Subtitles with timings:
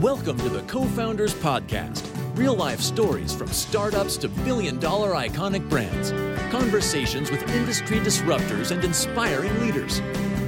[0.00, 2.06] Welcome to the Co Founders Podcast
[2.36, 6.12] real life stories from startups to billion dollar iconic brands,
[6.52, 10.00] conversations with industry disruptors and inspiring leaders.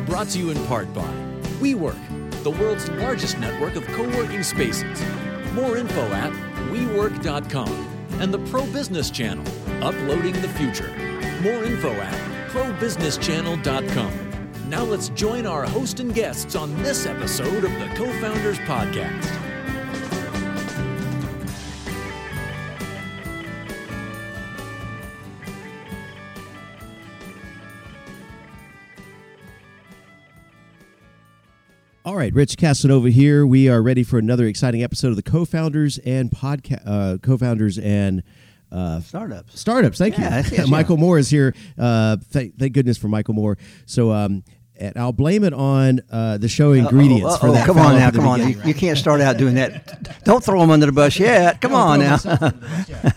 [0.06, 1.12] Brought to you in part by
[1.58, 1.98] WeWork,
[2.44, 5.02] the world's largest network of co working spaces.
[5.52, 6.32] More info at
[6.70, 7.88] WeWork.com
[8.20, 9.44] and the Pro Business Channel,
[9.82, 10.96] uploading the future.
[11.42, 14.30] More info at ProBusinessChannel.com.
[14.68, 19.39] Now let's join our host and guests on this episode of the Co Founders Podcast.
[32.20, 33.46] Right, Rich Casanova here.
[33.46, 38.22] We are ready for another exciting episode of the co-founders and podcast uh, co-founders and
[38.70, 39.58] uh, startups.
[39.58, 39.96] Startups.
[39.96, 40.66] Thank yeah, you.
[40.68, 41.54] Michael Moore is here.
[41.78, 43.56] Uh, th- thank goodness for Michael Moore.
[43.86, 44.44] So um,
[44.76, 47.64] and I'll blame it on uh, the show ingredients for that.
[47.64, 48.46] Come on now, come on.
[48.46, 50.22] You, you, can't start out doing that.
[50.24, 51.62] Don't throw them under the bus yet.
[51.62, 52.18] Come on now.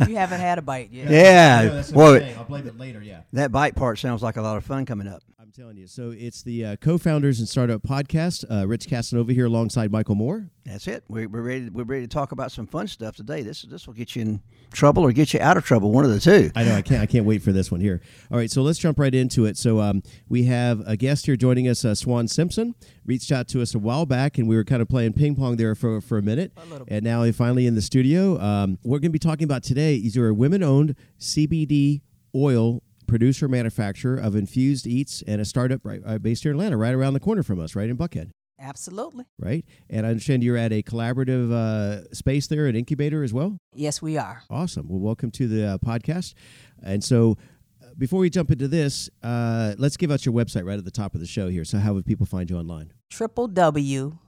[0.07, 1.11] you haven't had a bite yet.
[1.11, 1.83] Yeah.
[1.93, 3.01] Well, I'll blame it later.
[3.01, 3.23] Yeah.
[3.33, 5.23] That bite part sounds like a lot of fun coming up.
[5.53, 5.85] I'm telling you.
[5.85, 8.43] So it's the uh, co-founders and startup podcast.
[8.49, 10.49] Uh, Rich Casanova here alongside Michael Moore.
[10.65, 11.03] That's it.
[11.07, 11.69] We're, we're ready.
[11.69, 13.43] We're ready to talk about some fun stuff today.
[13.43, 15.91] This this will get you in trouble or get you out of trouble.
[15.91, 16.49] One of the two.
[16.55, 16.75] I know.
[16.75, 17.01] I can't.
[17.01, 18.01] I can't wait for this one here.
[18.31, 18.49] All right.
[18.49, 19.57] So let's jump right into it.
[19.57, 21.85] So um, we have a guest here joining us.
[21.85, 22.73] Uh, Swan Simpson
[23.05, 25.57] reached out to us a while back, and we were kind of playing ping pong
[25.57, 26.51] there for for a minute.
[26.57, 28.39] A and now he's finally in the studio.
[28.39, 29.99] Um, we're going to be talking about today.
[29.99, 32.01] These are a women-owned CBD
[32.33, 32.81] oil
[33.13, 36.95] producer manufacturer of infused eats and a startup right, uh, based here in Atlanta, right
[36.95, 38.31] around the corner from us, right in Buckhead.
[38.59, 39.25] Absolutely.
[39.37, 39.63] Right.
[39.87, 43.59] And I understand you're at a collaborative uh, space there, an incubator as well?
[43.75, 44.41] Yes, we are.
[44.49, 44.87] Awesome.
[44.89, 46.33] Well, welcome to the uh, podcast.
[46.81, 47.37] And so,
[47.83, 50.89] uh, before we jump into this, uh, let's give out your website right at the
[50.89, 51.65] top of the show here.
[51.65, 52.93] So, how would people find you online?
[53.13, 54.23] www.canna,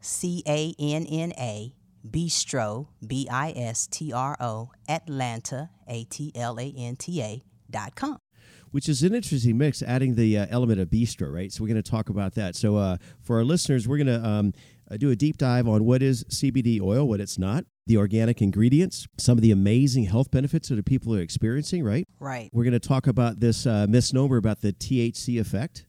[0.00, 1.74] C A N N A,
[2.08, 7.42] bistro, B I S T R O, Atlanta, A T L A N T A,
[7.70, 8.18] dot com
[8.70, 11.52] which is an interesting mix, adding the uh, element of bistro, right?
[11.52, 12.54] So we're going to talk about that.
[12.54, 14.52] So uh, for our listeners, we're going to um,
[14.90, 18.40] uh, do a deep dive on what is CBD oil, what it's not, the organic
[18.40, 22.06] ingredients, some of the amazing health benefits that people are experiencing, right?
[22.20, 22.50] Right.
[22.52, 25.86] We're going to talk about this uh, misnomer about the THC effect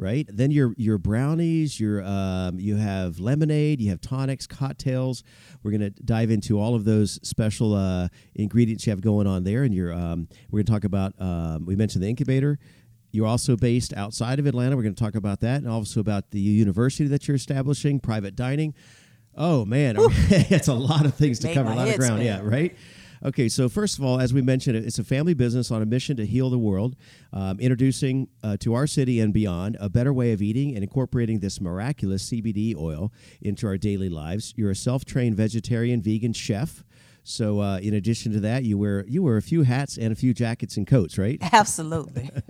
[0.00, 0.26] right?
[0.32, 5.22] Then your your brownies, your um, you have lemonade, you have tonics, cocktails.
[5.62, 9.62] We're gonna dive into all of those special uh, ingredients you have going on there,
[9.62, 11.12] and your um, we're gonna talk about.
[11.20, 12.58] Um, we mentioned the incubator.
[13.12, 14.76] You're also based outside of Atlanta.
[14.76, 18.36] We're going to talk about that, and also about the university that you're establishing, private
[18.36, 18.72] dining.
[19.36, 22.20] Oh man, it's a lot of things to Made cover, a lot of ground.
[22.20, 22.26] Spin.
[22.26, 22.76] Yeah, right.
[23.22, 26.16] Okay, so first of all, as we mentioned, it's a family business on a mission
[26.16, 26.96] to heal the world,
[27.34, 31.40] um, introducing uh, to our city and beyond a better way of eating and incorporating
[31.40, 34.54] this miraculous CBD oil into our daily lives.
[34.56, 36.82] You're a self trained vegetarian, vegan chef.
[37.22, 40.16] So, uh, in addition to that, you wear you wear a few hats and a
[40.16, 41.38] few jackets and coats, right?
[41.52, 42.30] Absolutely.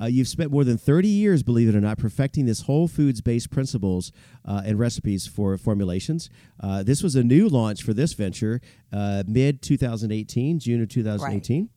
[0.00, 3.20] Uh, you've spent more than 30 years, believe it or not, perfecting this whole foods
[3.20, 4.12] based principles
[4.44, 6.30] uh, and recipes for formulations.
[6.60, 8.60] Uh, this was a new launch for this venture,
[8.92, 11.62] uh, mid 2018, June of 2018.
[11.62, 11.68] Right.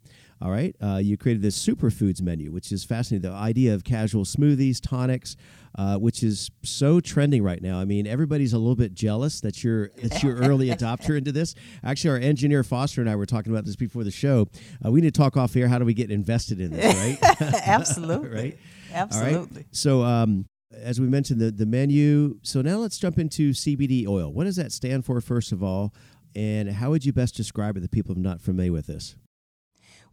[0.41, 0.75] All right.
[0.81, 3.29] Uh, you created this superfoods menu, which is fascinating.
[3.29, 5.35] The idea of casual smoothies, tonics,
[5.75, 7.79] uh, which is so trending right now.
[7.79, 11.55] I mean, everybody's a little bit jealous that you're that you're early adopter into this.
[11.83, 14.47] Actually, our engineer Foster and I were talking about this before the show.
[14.85, 15.67] Uh, we need to talk off here.
[15.67, 16.95] How do we get invested in this?
[16.95, 17.41] Right.
[17.65, 18.29] Absolutely.
[18.41, 18.57] right.
[18.93, 19.57] Absolutely.
[19.57, 19.65] Right?
[19.71, 20.03] So.
[20.03, 22.39] Um, as we mentioned, the, the menu.
[22.43, 24.31] So now let's jump into CBD oil.
[24.31, 25.93] What does that stand for, first of all?
[26.33, 29.17] And how would you best describe it to people who are not familiar with this?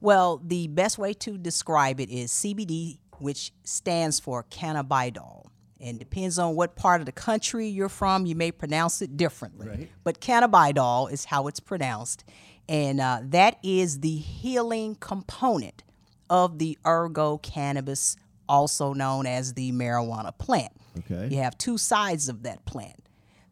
[0.01, 5.47] Well, the best way to describe it is CBD, which stands for cannabidiol.
[5.81, 9.69] And depends on what part of the country you're from, you may pronounce it differently.
[9.69, 9.89] Right.
[10.03, 12.25] But cannabidiol is how it's pronounced.
[12.69, 15.85] And uh, that is the healing component
[16.29, 18.17] of the ergo cannabis,
[18.49, 20.73] also known as the marijuana plant.
[20.99, 21.29] Okay.
[21.35, 23.09] You have two sides of that plant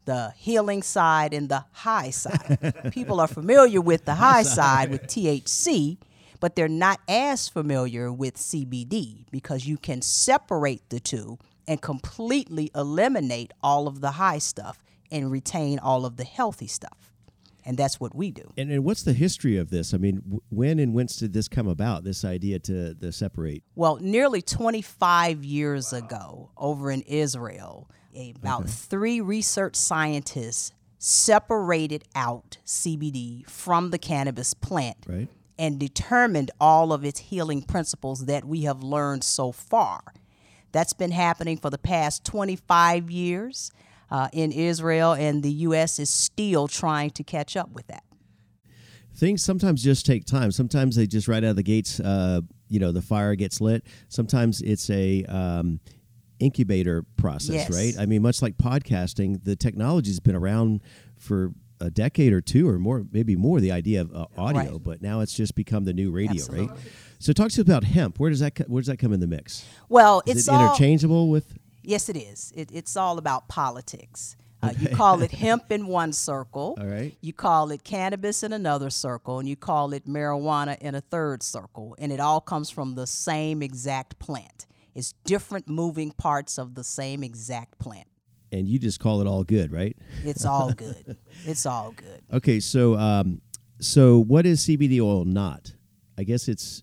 [0.07, 2.75] the healing side and the high side.
[2.93, 5.99] People are familiar with the high side with THC,
[6.47, 12.71] but they're not as familiar with CBD because you can separate the two and completely
[12.73, 17.13] eliminate all of the high stuff and retain all of the healthy stuff.
[17.65, 18.49] And that's what we do.
[18.57, 19.93] And, and what's the history of this?
[19.93, 23.65] I mean, w- when and whence did this come about, this idea to, separate?
[23.75, 25.99] Well, nearly 25 years wow.
[25.99, 28.71] ago, over in Israel, about okay.
[28.71, 35.29] three research scientists separated out CBD from the cannabis plant right
[35.59, 40.01] and determined all of its healing principles that we have learned so far.
[40.73, 43.71] That's been happening for the past 25 years.
[44.09, 45.99] uh, in Israel, and the U.S.
[45.99, 48.05] is still trying to catch up with that.
[49.17, 50.53] Things sometimes just take time.
[50.53, 53.85] Sometimes they just right out of the gates, uh, you know, the fire gets lit.
[54.09, 55.81] Sometimes it's a um,
[56.39, 57.71] incubator process, Yes.
[57.71, 57.95] right?
[58.01, 60.83] I mean, much like podcasting, the technology's been around
[61.19, 63.61] for a decade or two or more, maybe more.
[63.61, 64.83] The idea of uh, audio, Right.
[64.83, 66.71] but now it's just become the new radio, right?
[67.19, 68.19] So, talk to us about hemp.
[68.19, 69.65] Where does that where does that come in the mix?
[69.89, 71.57] Well, Is it's it all interchangeable with?
[71.83, 72.53] yes, it is.
[72.57, 74.37] It, it's all about politics.
[74.63, 76.77] Uh, you call it hemp in one circle.
[76.81, 77.15] All right.
[77.21, 81.43] You call it cannabis in another circle, and you call it marijuana in a third
[81.43, 84.67] circle, and it all comes from the same exact plant.
[84.95, 88.07] It's different moving parts of the same exact plant.
[88.53, 89.97] And you just call it all good, right?
[90.25, 91.17] It's all good.
[91.45, 92.23] it's all good.
[92.33, 93.41] Okay, so um,
[93.81, 95.73] so what is CBD oil not?
[96.17, 96.83] I guess it's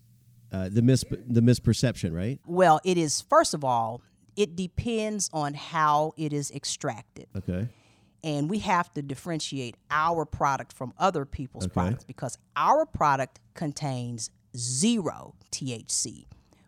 [0.52, 2.38] uh, the mis the misperception, right?
[2.46, 4.02] Well, it is, first of all,
[4.36, 7.26] it depends on how it is extracted.
[7.36, 7.68] Okay.
[8.22, 11.72] and we have to differentiate our product from other people's Okay.
[11.74, 16.24] products because our product contains zero THC,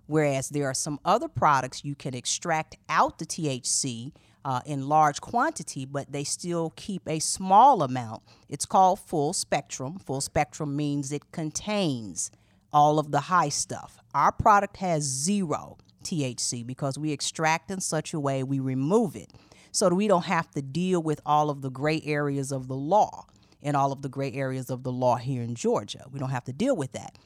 [0.06, 4.12] whereas there are some other products you can extract out the THC
[4.46, 8.22] uh, in large quantity, but they still keep a small amount.
[8.48, 9.98] It's called full spectrum.
[9.98, 12.30] Full spectrum means it contains
[12.72, 13.98] all of the high stuff.
[14.14, 19.32] Our product has zero THC because we extract in such a way we remove it
[19.72, 22.76] so that we don't have to deal with all of the gray areas of the
[22.76, 23.26] law
[23.64, 26.04] and all of the gray areas of the law here in Georgia.
[26.12, 27.18] We don't have to deal with that.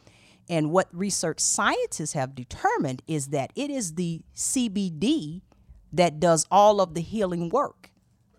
[0.49, 5.43] And what research scientists have determined is that it is the CBD
[5.92, 7.90] that does all of the healing work,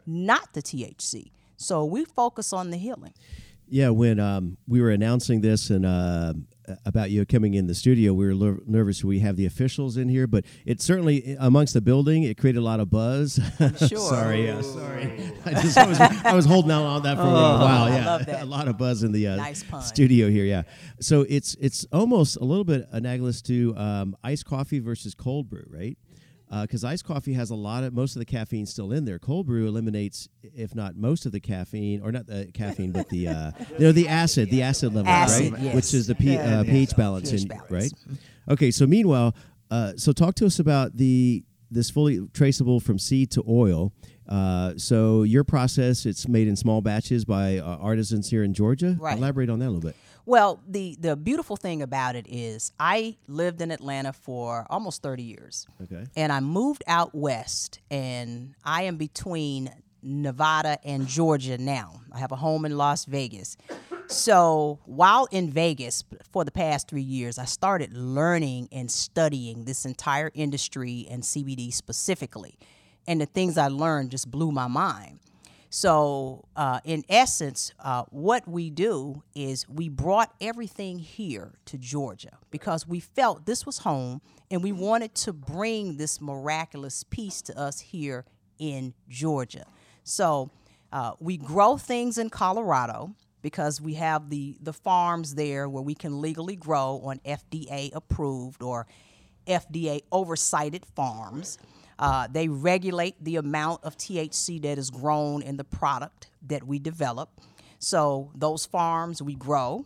[0.05, 1.31] not the THC.
[1.57, 3.13] So we focus on the healing.
[3.67, 6.33] Yeah, when um, we were announcing this and uh,
[6.85, 9.01] about you coming in the studio, we were ler- nervous.
[9.01, 12.63] We have the officials in here, but it certainly amongst the building, it created a
[12.63, 13.39] lot of buzz.
[13.77, 13.97] Sure.
[13.97, 15.31] sorry, yeah, sorry.
[15.45, 17.89] I just I was, I was holding out on that for a while.
[17.89, 18.41] Yeah, love that.
[18.43, 20.45] a lot of buzz in the uh, Nice studio here.
[20.45, 20.63] Yeah,
[20.99, 25.65] so it's it's almost a little bit analogous to um, iced coffee versus cold brew,
[25.69, 25.97] right?
[26.61, 29.19] Because iced coffee has a lot of most of the caffeine still in there.
[29.19, 33.29] Cold brew eliminates, if not most of the caffeine, or not the caffeine, but the
[33.29, 35.61] uh, you know the acid, the acid level, Acid, right?
[35.61, 35.75] yes.
[35.75, 37.91] Which is the P, uh, pH balance, in, right?
[38.49, 39.33] Okay, so meanwhile,
[39.69, 43.93] uh, so talk to us about the this fully traceable from seed to oil.
[44.27, 48.95] Uh, so your process, it's made in small batches by uh, artisans here in Georgia.
[48.99, 49.17] Right.
[49.17, 49.95] Elaborate on that a little bit.
[50.25, 55.23] Well, the the beautiful thing about it is I lived in Atlanta for almost 30
[55.23, 55.67] years.
[55.83, 56.05] Okay.
[56.15, 59.71] And I moved out west and I am between
[60.03, 62.01] Nevada and Georgia now.
[62.11, 63.57] I have a home in Las Vegas.
[64.07, 66.03] So, while in Vegas
[66.33, 71.71] for the past 3 years, I started learning and studying this entire industry and CBD
[71.71, 72.57] specifically.
[73.07, 75.19] And the things I learned just blew my mind.
[75.73, 82.37] So, uh, in essence, uh, what we do is we brought everything here to Georgia
[82.51, 84.21] because we felt this was home
[84.51, 88.25] and we wanted to bring this miraculous piece to us here
[88.59, 89.65] in Georgia.
[90.03, 90.51] So,
[90.91, 95.95] uh, we grow things in Colorado because we have the, the farms there where we
[95.95, 98.87] can legally grow on FDA approved or
[99.47, 101.57] FDA oversighted farms.
[102.01, 106.79] Uh, they regulate the amount of THC that is grown in the product that we
[106.79, 107.29] develop.
[107.79, 109.85] So those farms we grow,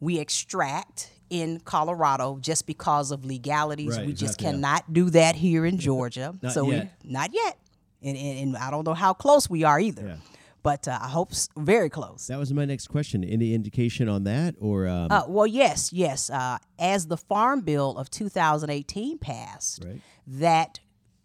[0.00, 3.96] we extract in Colorado just because of legalities.
[3.96, 6.34] Right, we just cannot do that here in Georgia.
[6.42, 6.92] Not so yet.
[7.04, 7.58] we not yet,
[8.02, 10.02] and, and and I don't know how close we are either.
[10.06, 10.16] Yeah.
[10.62, 12.26] But uh, I hope s- very close.
[12.26, 13.24] That was my next question.
[13.24, 16.28] Any indication on that, or um, Uh, well, yes, yes.
[16.30, 20.00] Uh, as the Farm Bill of 2018 passed, Right.
[20.26, 20.80] that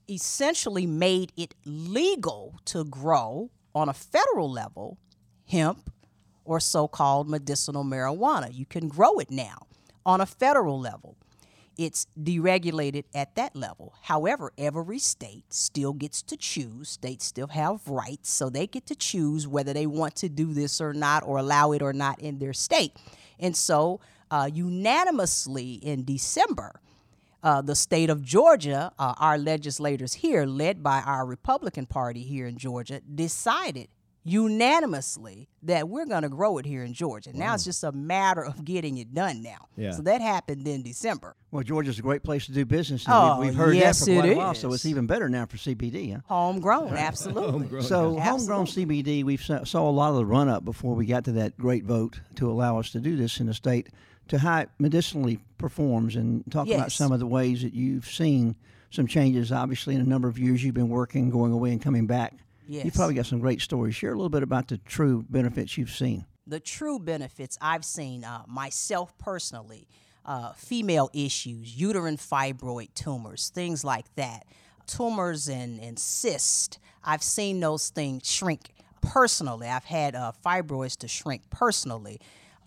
[0.10, 4.98] essentially made it legal to grow on a federal level
[5.48, 5.92] hemp
[6.44, 8.54] or so called medicinal marijuana.
[8.54, 9.68] You can grow it now
[10.06, 11.18] on a federal level.
[11.78, 13.94] It's deregulated at that level.
[14.04, 16.90] However, every state still gets to choose.
[16.90, 20.80] States still have rights, so they get to choose whether they want to do this
[20.80, 22.94] or not, or allow it or not in their state.
[23.40, 24.00] And so,
[24.32, 26.80] uh, unanimously in December,
[27.46, 32.48] uh, the state of Georgia, uh, our legislators here, led by our Republican Party here
[32.48, 33.88] in Georgia, decided
[34.28, 37.32] unanimously that we're going to grow it here in Georgia.
[37.32, 39.68] Now it's just a matter of getting it done now.
[39.78, 39.92] Yeah.
[39.92, 41.36] So that happened in December.
[41.52, 43.06] Well, Georgia's a great place to do business.
[43.06, 45.06] And Oh, we've, we've heard yes, that for quite it a while, so it's even
[45.06, 46.14] better now for CBD.
[46.14, 46.22] Huh?
[46.26, 47.68] Homegrown, absolutely.
[47.84, 48.22] So, Absolutely.
[48.22, 51.34] homegrown CBD, we saw, saw a lot of the run up before we got to
[51.34, 53.90] that great vote to allow us to do this in the state
[54.28, 58.56] to how it medicinally performs and talk about some of the ways that you've seen
[58.90, 59.52] some changes.
[59.52, 62.34] Obviously, in a number of years you've been working, going away and coming back
[62.68, 63.96] You've probably got some great stories.
[63.96, 66.26] Share a little bit about the true benefits you've seen.
[66.48, 69.88] the true benefits I've seen uh, myself personally,
[70.26, 74.46] uh, female issues, uterine fibroid tumors, things like that,
[74.88, 76.80] tumors and, and cysts.
[77.04, 79.68] I've seen those things shrink personally.
[79.68, 82.20] I've had uh, fibroids to shrink personally.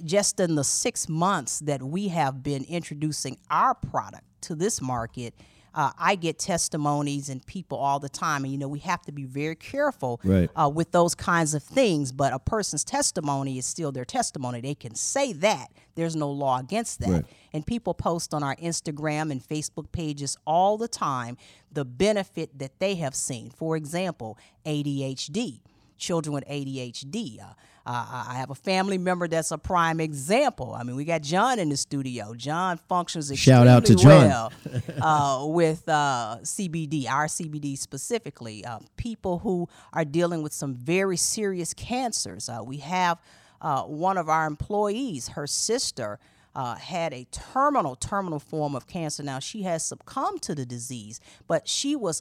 [0.04, 5.34] Just in the six months that we have been introducing our product to this market,
[5.74, 9.12] uh, I get testimonies and people all the time, and you know we have to
[9.12, 10.50] be very careful Right.
[10.56, 12.10] uh, with those kinds of things.
[12.10, 14.60] But a person's testimony is still their testimony.
[14.60, 15.68] They can say that.
[15.94, 17.08] There's no law against that.
[17.10, 17.24] Right.
[17.52, 21.36] And people post on our Instagram and Facebook pages all the time
[21.70, 23.50] the benefit that they have seen.
[23.50, 25.60] For example, ADHD,
[25.98, 27.40] children with ADHD.
[27.40, 27.54] Uh,
[27.88, 30.74] uh, I have a family member that's a prime example.
[30.74, 32.34] I mean, we got John in the studio.
[32.34, 34.28] John functions Shout extremely out to John.
[34.28, 34.52] well
[35.00, 38.62] uh, with uh, CBD, our CBD specifically.
[38.64, 42.50] Uh, people who are dealing with some very serious cancers.
[42.50, 43.18] Uh, we have
[43.62, 46.18] uh, one of our employees, her sister.
[46.54, 49.22] Uh, had a terminal, terminal form of cancer.
[49.22, 52.20] Now she has succumbed to the disease, but she was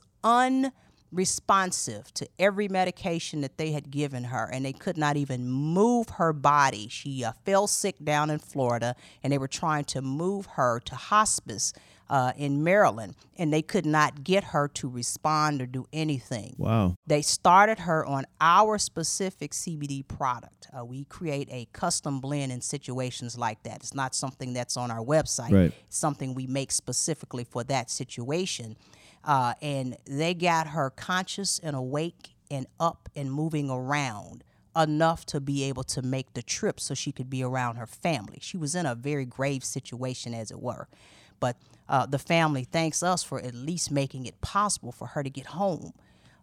[1.12, 6.10] unresponsive to every medication that they had given her, and they could not even move
[6.10, 6.88] her body.
[6.90, 10.96] She uh, fell sick down in Florida, and they were trying to move her to
[10.96, 11.74] hospice
[12.10, 16.56] uh, in Maryland, and they could not get her to respond or do anything.
[16.58, 16.96] Wow.
[17.06, 20.68] They started her on our specific CBD product.
[20.78, 23.78] Uh, we create a custom blend in situations like that.
[23.78, 25.52] It's not something that's on our website.
[25.52, 25.74] Right.
[25.88, 28.78] It's something we make specifically for that situation.
[29.24, 34.44] Uh, and they got her conscious and awake and up and moving around
[34.76, 38.38] enough to be able to make the trip so she could be around her family.
[38.42, 40.88] She was in a very grave situation, as it were.
[41.40, 41.58] But
[41.90, 45.48] uh, the family thanks us for at least making it possible for her to get
[45.48, 45.94] home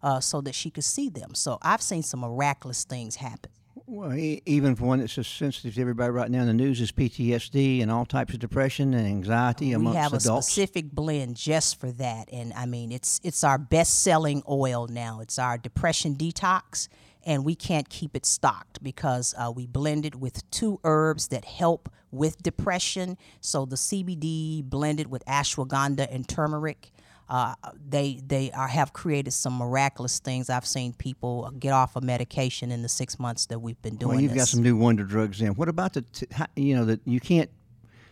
[0.03, 1.35] uh, so that she could see them.
[1.35, 3.51] So I've seen some miraculous things happen.
[3.87, 6.81] Well, e- even for one that's as sensitive to everybody right now in the news
[6.81, 9.97] is PTSD and all types of depression and anxiety amongst adults.
[9.97, 10.47] we have a adults.
[10.47, 15.21] specific blend just for that and i mean it's it's our best selling oil now
[15.21, 16.89] it's our depression detox
[17.27, 21.45] and we can't keep it stocked because uh, we blend it with two herbs that
[21.45, 26.91] help with depression so the cbd blended with ashwagandha and turmeric
[27.29, 27.55] uh,
[27.89, 30.51] they they are have created some miraculous things.
[30.51, 34.17] I've seen people get off of medication in the six months that we've been doing
[34.17, 35.55] well, you've got some new wonder drugs in.
[35.55, 37.51] What about the, t- how- you know, that you can't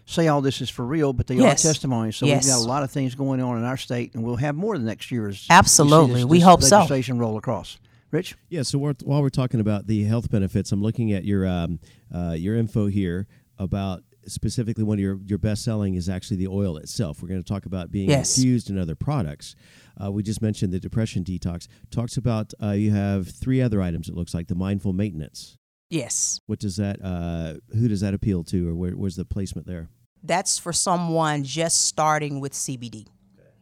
[0.07, 1.65] say all this is for real, but they Yes.
[1.65, 2.17] are testimonies.
[2.17, 2.45] So Yes.
[2.45, 4.77] we've got a lot of things going on in our state, and we'll have more
[4.79, 5.29] the next year.
[5.29, 6.15] as Absolutely.
[6.23, 7.15] this- We this hope so.
[7.15, 7.79] roll across.
[8.11, 8.37] Rich?
[8.51, 8.63] Yeah.
[8.63, 11.79] So we're, while we're talking about the health benefits, I'm looking at your um,
[12.15, 13.27] uh, your info here
[13.59, 17.23] about specifically one of your your best selling is actually the oil itself.
[17.23, 18.37] We're going to talk about being Yes.
[18.39, 19.55] infused in other products.
[20.03, 21.67] Uh, we just mentioned the depression detox.
[21.91, 24.09] Talks about uh, you have three other items.
[24.09, 25.59] It looks like the mindful maintenance.
[25.91, 26.41] yes.
[26.47, 27.03] What does that?
[27.05, 29.89] Uh, who does that appeal to, or where, where's the placement there?
[30.25, 33.09] that's for someone just starting with CBD.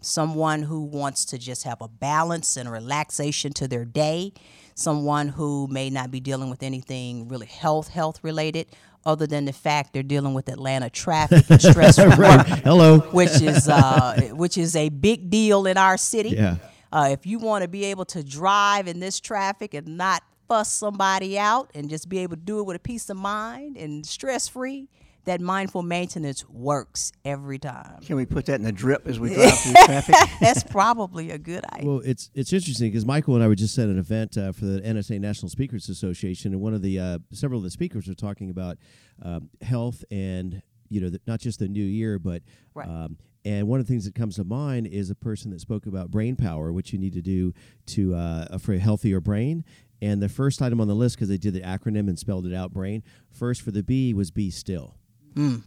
[0.02, 4.32] Someone who wants to just have a balance and a relaxation to their day.
[4.74, 8.66] Someone who may not be dealing with anything really health health related,
[9.04, 12.98] other than the fact they're dealing with Atlanta traffic and stress from work, Hello.
[12.98, 16.30] which is uh, which is a big deal in our city.
[16.30, 16.56] Yeah.
[16.92, 20.72] Uh, if you want to be able to drive in this traffic and not fuss
[20.72, 24.04] somebody out and just be able to do it with a peace of mind and
[24.04, 24.88] stress free,
[25.30, 28.00] that mindful maintenance works every time.
[28.02, 30.16] Can we put that in the drip as we drive through traffic?
[30.40, 31.88] That's probably a good idea.
[31.88, 34.64] Well, it's it's interesting because Michael and I were just at an event uh, for
[34.64, 38.14] the NSA National Speakers Association, and one of the uh, several of the speakers were
[38.14, 38.76] talking about
[39.22, 42.42] um, health and you know the, not just the new year, but
[42.74, 42.88] Right.
[42.88, 45.86] um, and one of the things that comes to mind is a person that spoke
[45.86, 47.54] about brain power, what you need to do
[47.86, 49.64] to uh, for a healthier brain.
[50.02, 52.54] And the first item on the list, because they did the acronym and spelled it
[52.54, 53.02] out, brain.
[53.30, 54.96] First for the B was be still.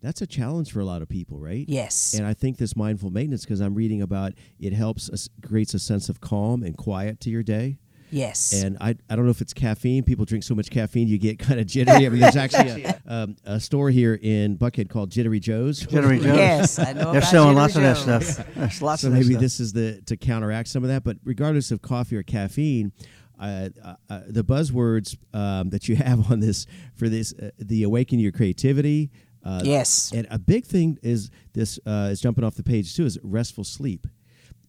[0.02, 1.66] That's a challenge for a lot of people, right?
[1.68, 2.14] Yes.
[2.18, 5.80] And I think this mindful maintenance, because I'm reading about it, helps us creates a
[5.80, 7.78] sense of calm and quiet to your day.
[8.12, 8.62] yes.
[8.62, 10.04] And I, I don't know if it's caffeine.
[10.04, 12.06] People drink so much caffeine, you get kind of jittery.
[12.06, 15.80] I mean, there's actually a, um, a store here in Buckhead called Jittery Joe's.
[15.80, 16.36] Jittery Joe's.
[16.36, 18.48] yes, I know They're about selling Jittery lots of that stuff.
[18.56, 19.42] There's lots so of that maybe stuff.
[19.42, 21.04] this is the to counteract some of that.
[21.04, 22.92] But regardless of coffee or caffeine,
[23.40, 27.84] uh, uh, uh, the buzzwords um, that you have on this for this, uh, the
[27.84, 29.10] awaken your creativity.
[29.44, 30.12] Uh, Yes.
[30.16, 33.64] and a big thing is this uh, is jumping off the page too is restful
[33.64, 34.08] sleep.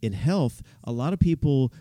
[0.02, 1.72] In health, a lot of people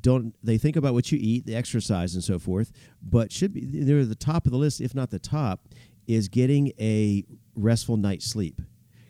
[0.00, 2.70] don't they think about what you eat, the exercise, and so forth,
[3.02, 5.66] but should be they're at the top of the list, if not the top,
[6.06, 7.24] is getting a
[7.54, 8.60] restful night's sleep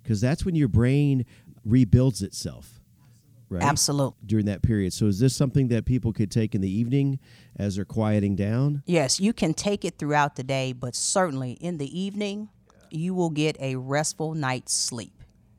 [0.02, 1.26] because that's when your brain
[1.64, 2.80] rebuilds itself.
[3.50, 3.62] right?
[3.62, 4.16] Absolutely.
[4.24, 4.92] During that period.
[4.92, 7.18] So is this something that people could take in the evening
[7.56, 8.82] as they're quieting down?
[8.86, 12.48] Yes, you can take it throughout the day, but certainly in the evening,
[12.90, 15.12] you will get a restful night's sleep.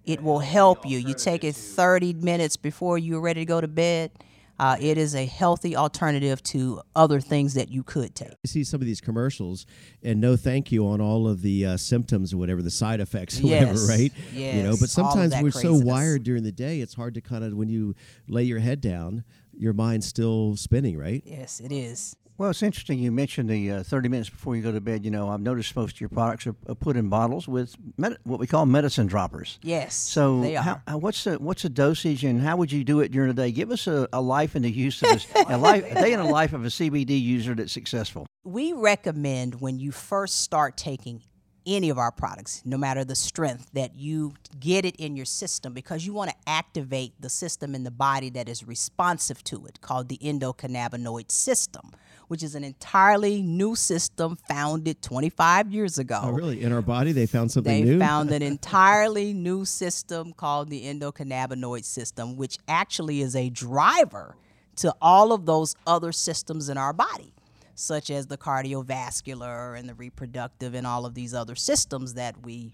[0.06, 0.98] It will help you.
[1.00, 4.12] You take it 30 minutes before you're ready to go to bed.
[4.60, 8.32] Uh, it is a healthy alternative to other things that you could take.
[8.32, 9.68] I see some of these commercials
[10.02, 13.40] and no thank you on all of the uh, symptoms or whatever, the side effects
[13.40, 14.12] or whatever, Yes, right?
[14.34, 17.14] You know, but yes, all of sometimes we're so wired during the day, it's hard
[17.16, 17.94] to kind of, when you
[18.28, 19.24] lay your head down,
[19.56, 21.22] your mind's still spinning, right?
[21.26, 22.16] Yes, it is.
[22.40, 25.04] Well, it's interesting you mentioned the uh, 30 minutes before you go to bed.
[25.04, 28.20] You know, I've noticed most of your products are, are put in bottles with med-
[28.26, 29.58] what we call medicine droppers.
[29.64, 29.96] Yes.
[29.96, 30.64] So, they are.
[30.64, 33.42] how, how, what's the what's the dosage, and how would you do it during the
[33.42, 33.52] day?
[33.52, 36.20] Give us a, a life in the use of a, a life, a day in
[36.20, 38.28] the life of a CBD user that's successful.
[38.44, 41.24] we recommend when you first start taking
[41.66, 45.74] any of our products, no matter the strength, that you get it in your system
[45.74, 49.82] because you want to activate the system in the body that is responsive to it,
[49.82, 51.92] called the endocannabinoid system,
[52.28, 56.20] which is an entirely new system founded 25 years ago.
[56.24, 56.62] Oh, really?
[56.62, 58.00] In our body, they found something They new?
[58.00, 64.36] found an entirely new system called the endocannabinoid system, which actually is a driver
[64.78, 67.34] to all of those other systems in our body,
[67.76, 72.74] such as the cardiovascular and the reproductive and all of these other systems that we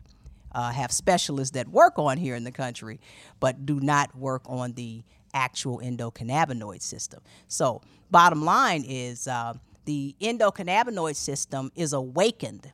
[0.54, 3.00] uh, have specialists that work on here in the country,
[3.40, 5.04] but do not work on the
[5.34, 7.22] actual endocannabinoid system.
[7.48, 9.54] So, bottom line is uh,
[9.86, 12.72] the endocannabinoid system is awakened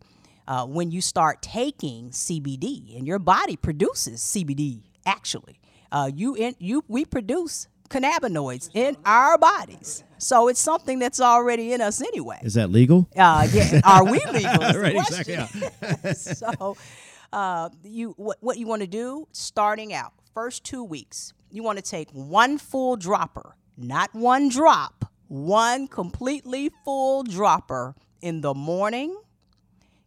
[0.48, 4.82] uh, when you start taking CBD, and your body produces CBD.
[5.06, 5.60] Actually,
[5.92, 11.74] uh, you in, you we produce cannabinoids in our bodies, so it's something that's already
[11.74, 12.40] in us anyway.
[12.44, 13.08] Is that legal?
[13.16, 14.60] Uh, yeah, are we legal?
[14.80, 16.78] Right, exactly, so,
[17.32, 21.78] uh, you what, what you want to do starting out first two weeks, you want
[21.78, 29.16] to take one full dropper, not one drop, one completely full dropper in the morning,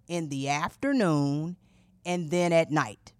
[0.09, 1.57] in the afternoon,
[2.05, 3.12] and then at night.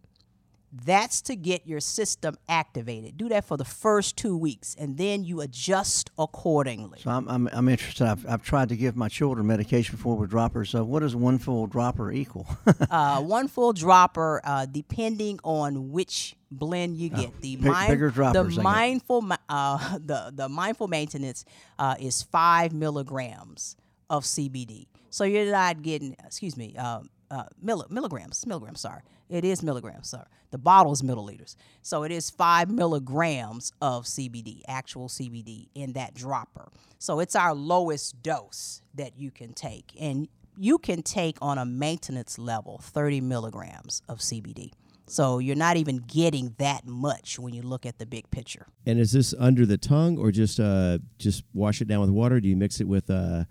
[0.73, 3.19] That's to get your system activated.
[3.19, 6.99] Do that for the first two weeks, and then you adjust accordingly.
[7.01, 8.07] So I'm, I'm, I'm interested.
[8.07, 10.71] I've, I've tried to give my children medication before with droppers.
[10.71, 12.47] So what does one full dropper equal?
[12.91, 17.39] uh, one full dropper, uh, depending on which blend you get.
[17.43, 21.45] the big- bigger droppers, the mindful, uh, the the mindful maintenance
[21.79, 23.77] uh, is five milligrams
[24.09, 24.87] of CBD.
[25.11, 28.81] So you're not getting, excuse me, um, uh, milli- milligrams, milligrams.
[28.81, 30.11] Sorry, it is milligrams.
[30.11, 31.57] Sorry, the bottle is milliliters.
[31.81, 36.71] So it is five milligrams of CBD, actual CBD in that dropper.
[36.99, 41.65] So it's our lowest dose that you can take, and you can take on a
[41.65, 44.73] maintenance level 30 milligrams of CBD.
[45.07, 48.67] So you're not even getting that much when you look at the big picture.
[48.87, 52.41] And is this under the tongue or just uh, just wash it down with water?
[52.41, 53.45] Do you mix it with uh,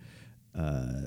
[0.57, 1.01] uh,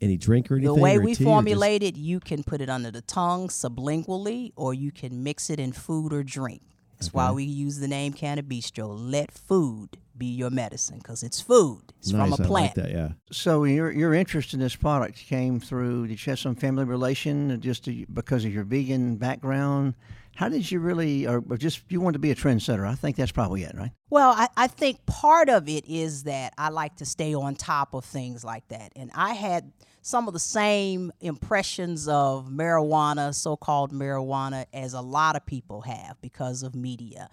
[0.00, 0.74] any drink or anything?
[0.74, 3.48] The way we tea, or just- formulate it, you can put it under the tongue
[3.48, 6.62] sublingually, or you can mix it in food or drink.
[6.98, 8.88] That's why we use the name Cannabistro.
[8.90, 11.82] Let food be your medicine because it's food.
[12.00, 12.50] It's from Nice, a I plant.
[12.50, 13.10] like that, yeah.
[13.30, 16.08] so your your interest in this product came through.
[16.08, 19.94] Did you have some family relation just to, because of your vegan background?
[20.34, 22.84] How did you really, or or just you wanted to be a trendsetter?
[22.84, 23.92] I think that's probably it, right?
[24.10, 27.94] Well, I, I think part of it is that I like to stay on top
[27.94, 28.92] of things like that.
[28.96, 29.70] And I had
[30.08, 35.82] some of the same impressions of marijuana, so called marijuana, as a lot of people
[35.82, 37.28] have because of media.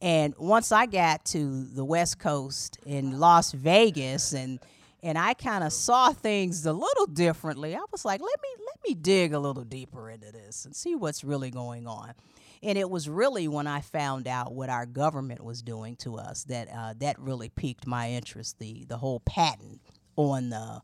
[0.00, 4.58] And once I got to the West Coast in Las Vegas and
[5.00, 7.76] and I kind of saw things a little differently.
[7.76, 10.96] I was like, let me let me dig a little deeper into this and see
[10.96, 12.14] what's really going on.
[12.64, 16.42] And it was really when I found out what our government was doing to us
[16.44, 18.58] that uh, that really piqued my interest.
[18.58, 19.80] The the whole patent
[20.16, 20.82] on the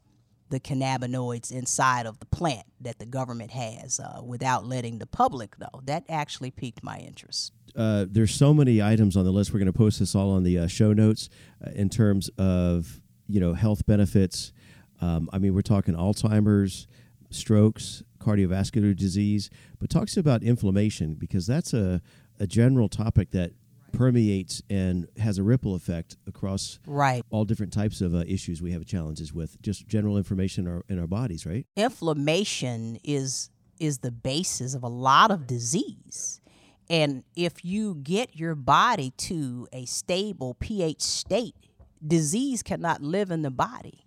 [0.50, 5.59] the cannabinoids inside of the plant that the government has, uh, without letting the public
[5.59, 7.52] know, that actually piqued my interest.
[7.76, 9.52] uh, there's so many items on the list.
[9.52, 11.28] We're going to post this all on the uh, show notes
[11.66, 14.52] uh, in terms of you know health benefits.
[15.00, 16.87] Um, I mean, we're talking Alzheimer's,
[17.30, 22.00] strokes, cardiovascular disease, but talks about inflammation because that's a
[22.38, 23.52] a general topic that
[23.96, 27.22] permeates and has a ripple effect across Right.
[27.30, 29.61] all different types of uh, issues we have challenges with.
[29.62, 31.66] Just general information in our, in our bodies, right?
[31.76, 36.40] inflammation is is the basis of a lot of disease.
[36.88, 41.57] And if you get your body to a stable pH state,
[42.07, 44.03] disease cannot live in the body.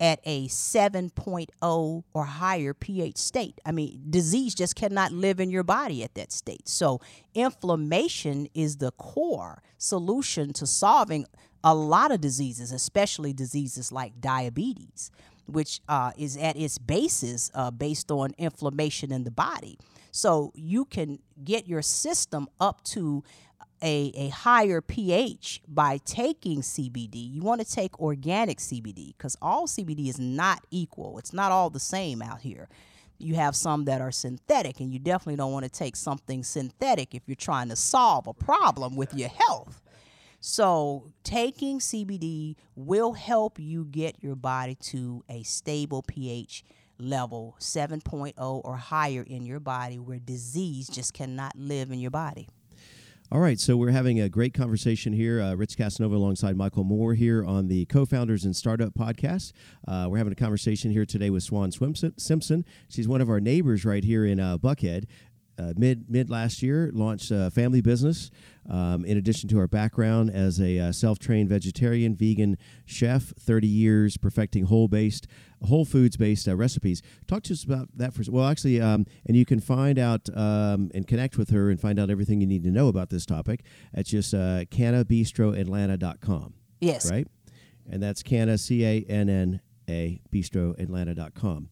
[0.00, 3.60] At a 7.0 or higher pH state.
[3.66, 6.68] I mean, disease just cannot live in your body at that state.
[6.68, 7.00] So,
[7.34, 11.26] inflammation is the core solution to solving
[11.64, 15.10] a lot of diseases, especially diseases like diabetes,
[15.46, 19.78] which uh, is at its basis uh, based on inflammation in the body.
[20.12, 23.24] So, you can get your system up to
[23.82, 27.32] a, a higher pH by taking CBD.
[27.32, 31.18] You want to take organic CBD because all CBD is not equal.
[31.18, 32.68] It's not all the same out here.
[33.18, 37.14] You have some that are synthetic, and you definitely don't want to take something synthetic
[37.14, 39.82] if you're trying to solve a problem with your health.
[40.40, 46.62] So, taking CBD will help you get your body to a stable pH
[47.00, 52.48] level 7.0 or higher in your body where disease just cannot live in your body.
[53.30, 55.38] All right, so we're having a great conversation here.
[55.42, 59.52] Uh, Rich Casanova alongside Michael Moore here on the Co-Founders and Startup podcast.
[59.86, 62.64] Uh, we're having a conversation here today with Swan Simpson.
[62.88, 65.04] She's one of our neighbors right here in uh, Buckhead
[65.58, 68.30] uh, mid mid last year launched a family business.
[68.70, 73.66] Um, in addition to our background as a uh, self trained vegetarian vegan chef, thirty
[73.66, 75.26] years perfecting whole based
[75.64, 77.02] whole foods based uh, recipes.
[77.26, 78.28] Talk to us about that first.
[78.28, 81.98] Well, actually, um, and you can find out um, and connect with her and find
[81.98, 83.62] out everything you need to know about this topic
[83.94, 86.54] at just uh, cannabistroatlanta.com.
[86.80, 87.10] Yes.
[87.10, 87.26] Right,
[87.90, 91.70] and that's canna c a n n a bistroatlanta.com.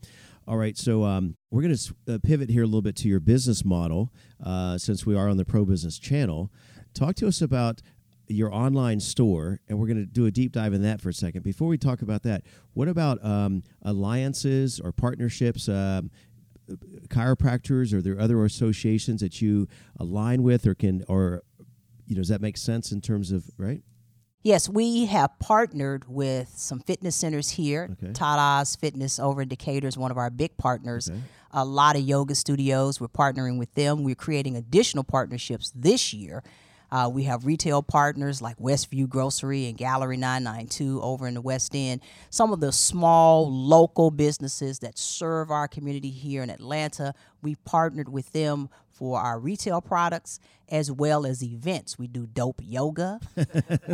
[0.49, 3.19] All right, so um, we're going to uh, pivot here a little bit to your
[3.19, 4.13] business model
[4.45, 6.53] uh, since we are on the Pro Business channel.
[6.95, 7.83] Talk to us about
[8.29, 11.13] your online store, and we're going to do a deep dive in that for a
[11.13, 11.43] second.
[11.43, 15.69] Before we talk about that, what about um, alliances or partnerships?
[15.69, 16.11] Um,
[17.09, 19.69] chiropractors or there other associations that you
[20.01, 21.45] align with or can or
[22.09, 23.83] you know does that make sense in terms of right
[24.47, 27.97] Yes, we have partnered with some fitness centers here.
[28.01, 28.13] Okay.
[28.13, 31.11] Tada's Fitness over in Decatur is one of our big partners.
[31.11, 31.19] Okay.
[31.51, 34.05] A lot of yoga studios, we're partnering with them.
[34.05, 36.45] We're creating additional partnerships this year.
[36.93, 41.75] Uh, we have retail partners like Westview Grocery and Gallery 992 over in the West
[41.75, 42.01] End.
[42.31, 48.09] Some of the small local businesses that serve our community here in Atlanta, we partnered
[48.09, 51.99] with them for our retail products as well as events.
[51.99, 53.21] We do dope yoga,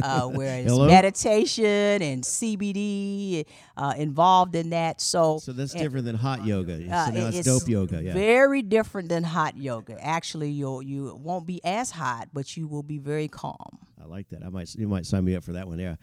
[0.02, 0.86] uh, where it's Hello?
[0.86, 3.44] meditation and CBD
[3.76, 5.00] uh, involved in that.
[5.00, 8.02] So, so that's and- different than hot yoga uh, so now it- it's, dope yoga
[8.02, 10.02] yeah Very different than hot yoga.
[10.02, 13.78] Actually, you'll you won't be as hot, but you will be very calm.
[14.00, 14.42] I like that.
[14.44, 15.78] I might you might sign me up for that one.
[15.78, 15.96] Yeah.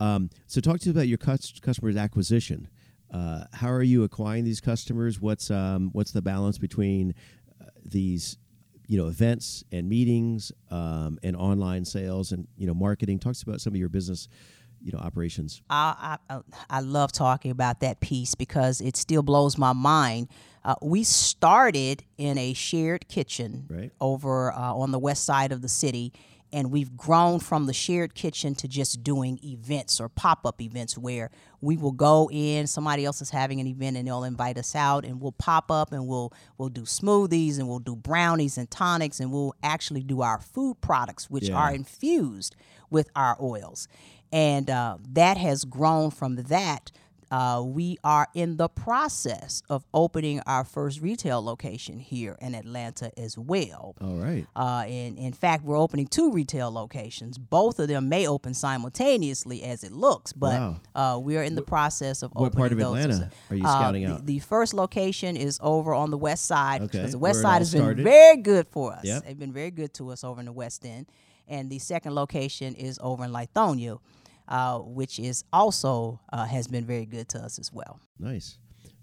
[0.00, 2.68] Um, so talk to us about your customers acquisition.
[3.12, 5.20] Uh, how are you acquiring these customers?
[5.20, 7.14] What's um, what's the balance between
[7.84, 8.38] these
[8.86, 13.18] you know events and meetings um, and online sales and you know marketing?
[13.18, 14.28] talks about some of your business
[14.82, 15.60] you know operations.
[15.68, 20.28] I, I I love talking about that piece because it still blows my mind.
[20.64, 23.90] Uh, we started in a shared kitchen Right.
[24.00, 26.12] over uh, on the west side of the city,
[26.52, 30.96] and we've grown from the shared kitchen to just doing events or pop up events
[30.96, 31.30] where
[31.60, 32.66] we will go in.
[32.66, 35.92] Somebody else is having an event, and they'll invite us out, and we'll pop up
[35.92, 40.22] and we'll we'll do smoothies and we'll do brownies and tonics, and we'll actually do
[40.22, 41.56] our food products, which Yeah.
[41.56, 42.56] are infused
[42.90, 43.88] with our oils.
[44.32, 46.90] And uh, that has grown from that.
[47.30, 53.10] Uh, we are in the process of opening our first retail location here in Atlanta
[53.18, 53.94] as well.
[54.00, 54.46] All right.
[54.56, 57.36] Uh, and in fact, we're opening two retail locations.
[57.38, 60.76] Both of them may open simultaneously as it looks, but Wow.
[60.94, 63.04] uh, we are in the process of What opening part of those.
[63.04, 64.26] Atlanta are you Uh, scouting the, out?
[64.26, 67.58] the first location is over on the west side Okay, because the west it side
[67.58, 67.96] has started.
[67.96, 69.04] been very good for us.
[69.04, 69.24] Yep.
[69.26, 71.06] They've been very good to us over in the west end.
[71.50, 73.98] And the second location is over in Lithonia,
[74.48, 78.00] uh, which is also uh, has been very good to us as well.
[78.18, 78.58] Nice.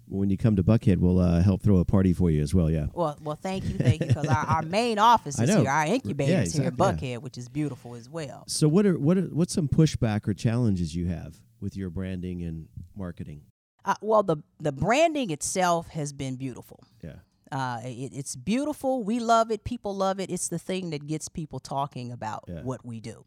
[0.08, 2.70] When you come to Buckhead, we'll uh, help throw a party for you as well.
[2.70, 2.86] Yeah.
[2.92, 6.30] Well, well, thank you, thank you, because our, our main office is here, our incubator
[6.30, 8.44] Yeah, is here in exactly, Buckhead, which is beautiful as well.
[8.46, 12.42] So what are what are what's some pushback or challenges you have with your branding
[12.44, 13.42] and marketing?
[13.84, 16.84] Uh, well, the the branding itself has been beautiful.
[17.02, 17.14] Yeah.
[17.50, 19.02] Uh, it, it's beautiful.
[19.02, 19.64] We love it.
[19.64, 20.30] People love it.
[20.30, 22.62] It's the thing that gets people talking about Yeah.
[22.62, 23.24] what we do.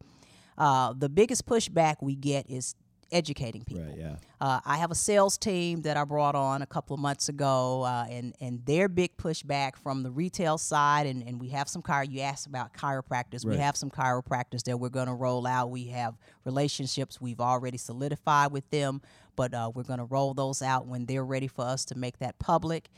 [0.60, 2.76] Uh, the biggest pushback we get is
[3.12, 3.84] educating people.
[3.84, 3.98] Right.
[3.98, 4.16] Yeah.
[4.42, 7.84] Uh, I have a sales team that I brought on a couple of months ago,
[7.84, 11.82] uh, and and their big pushback from the retail side, and, and we have some
[11.82, 12.10] chiro.
[12.10, 13.46] You asked about chiropractors.
[13.46, 15.72] We have some chiropractors that we're going to roll out.
[15.72, 19.02] We have relationships we've already solidified with them,
[19.36, 22.20] but uh, we're going to roll those out when they're ready for us to make
[22.20, 22.90] that public.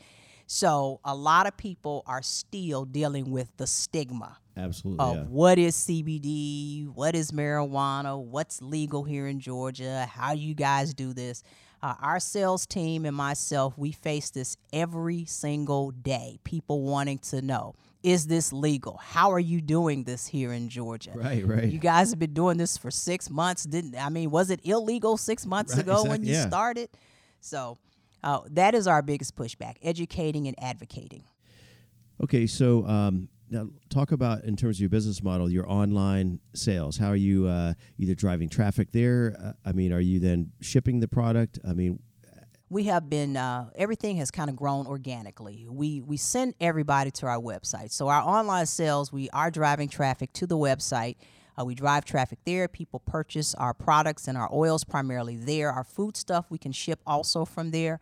[0.46, 5.04] So a lot of people are still dealing with the stigma Absolutely.
[5.04, 5.22] of yeah.
[5.24, 11.12] what is CBD, what is marijuana, what's legal here in Georgia, how you guys do
[11.12, 11.42] this.
[11.82, 16.38] Uh, our sales team and myself, we face this every single day.
[16.44, 18.98] People wanting to know, is this legal?
[19.02, 21.12] How are you doing this here in Georgia?
[21.14, 21.64] Right, right.
[21.64, 23.64] You guys have been doing this for six months.
[23.64, 24.30] Didn't I mean?
[24.30, 26.46] Was it illegal six months Right, ago when you yeah.
[26.46, 26.88] started?
[27.40, 27.78] So
[28.22, 31.24] uh, that is our biggest pushback: educating and advocating.
[32.22, 36.96] Okay, so um, now talk about in terms of your business model, your online sales.
[36.96, 39.36] How are you uh, either driving traffic there?
[39.38, 41.58] Uh, I mean, are you then shipping the product?
[41.68, 42.00] I mean,
[42.70, 47.26] we have been uh, everything has kind of grown organically we we send everybody to
[47.26, 51.16] our website so our online sales we are driving traffic to the website
[51.60, 55.84] uh, we drive traffic there people purchase our products and our oils primarily there our
[55.84, 58.00] food stuff we can ship also from there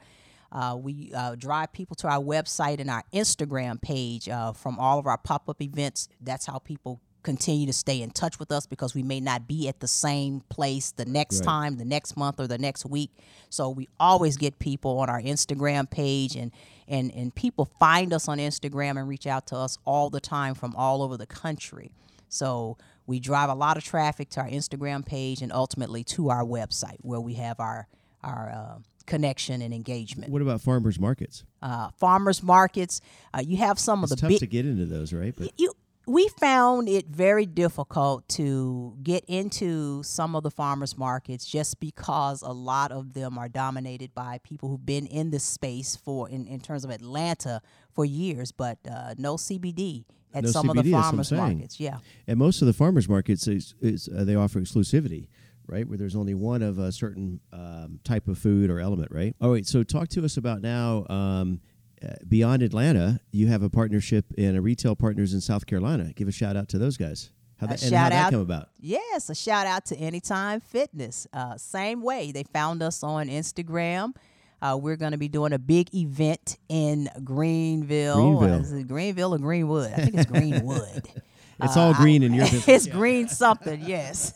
[0.53, 4.99] uh, we uh, drive people to our website and our instagram page uh, from all
[4.99, 8.95] of our pop-up events that's how people continue to stay in touch with us because
[8.95, 11.45] we may not be at the same place the next Right.
[11.45, 13.11] time, the next month, or the next week.
[13.51, 16.51] So we always get people on our Instagram page, and
[16.89, 20.55] and and people find us on Instagram and reach out to us all the time
[20.55, 21.93] from all over the country.
[22.31, 26.43] So we drive a lot of traffic to our Instagram page and ultimately to our
[26.43, 27.87] website where we have our
[28.25, 28.79] our uh,
[29.11, 30.33] connection and engagement.
[30.33, 31.45] what about farmers markets?
[31.61, 33.01] Uh, farmers markets,
[33.35, 35.35] uh, you have some It's of the tough big to get into those, right?
[35.37, 35.75] But you
[36.07, 42.43] we found it very difficult to get into some of the farmers markets just because
[42.43, 46.47] a lot of them are dominated by people who've been in this space for in,
[46.47, 47.61] in terms of Atlanta
[47.93, 51.33] for years, but uh, no CBD at No some of the that's what I'm farmers
[51.33, 51.81] markets.
[51.81, 51.99] Yeah.
[52.27, 55.29] and most of the farmers markets is, is uh, they offer exclusivity,
[55.71, 55.87] right?
[55.89, 59.35] Where there's only one of a certain um, type of food or element, right?
[59.41, 59.67] All right.
[59.67, 61.07] So talk to us about now.
[61.09, 61.61] Um,
[62.03, 66.13] uh, beyond Atlanta, you have a partnership and a retail partners in South Carolina.
[66.15, 67.31] Give a shout out to those guys.
[67.59, 68.69] How that, and how that out- come about?
[68.81, 71.27] Yes, a shout out to Anytime Fitness.
[71.33, 74.15] Uh, same way, they found us on Instagram.
[74.63, 78.15] Uh, we're going to be doing a big event in Greenville.
[78.17, 78.55] Greenville.
[78.55, 79.93] Uh, is it Greenville or Greenwood?
[79.93, 81.03] I think it's Greenwood.
[81.63, 82.69] It's all green in your business.
[82.69, 84.33] it's green something, yes.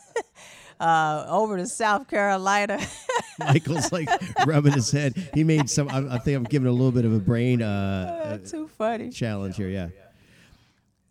[0.84, 2.78] Uh, over to South Carolina.
[3.38, 4.08] Michael's like
[4.46, 5.30] rubbing his head.
[5.34, 5.88] He made some.
[5.88, 9.08] I, I think I'm giving a little bit of a brain uh, Too funny.
[9.08, 9.68] uh, challenge here.
[9.68, 9.88] Yeah.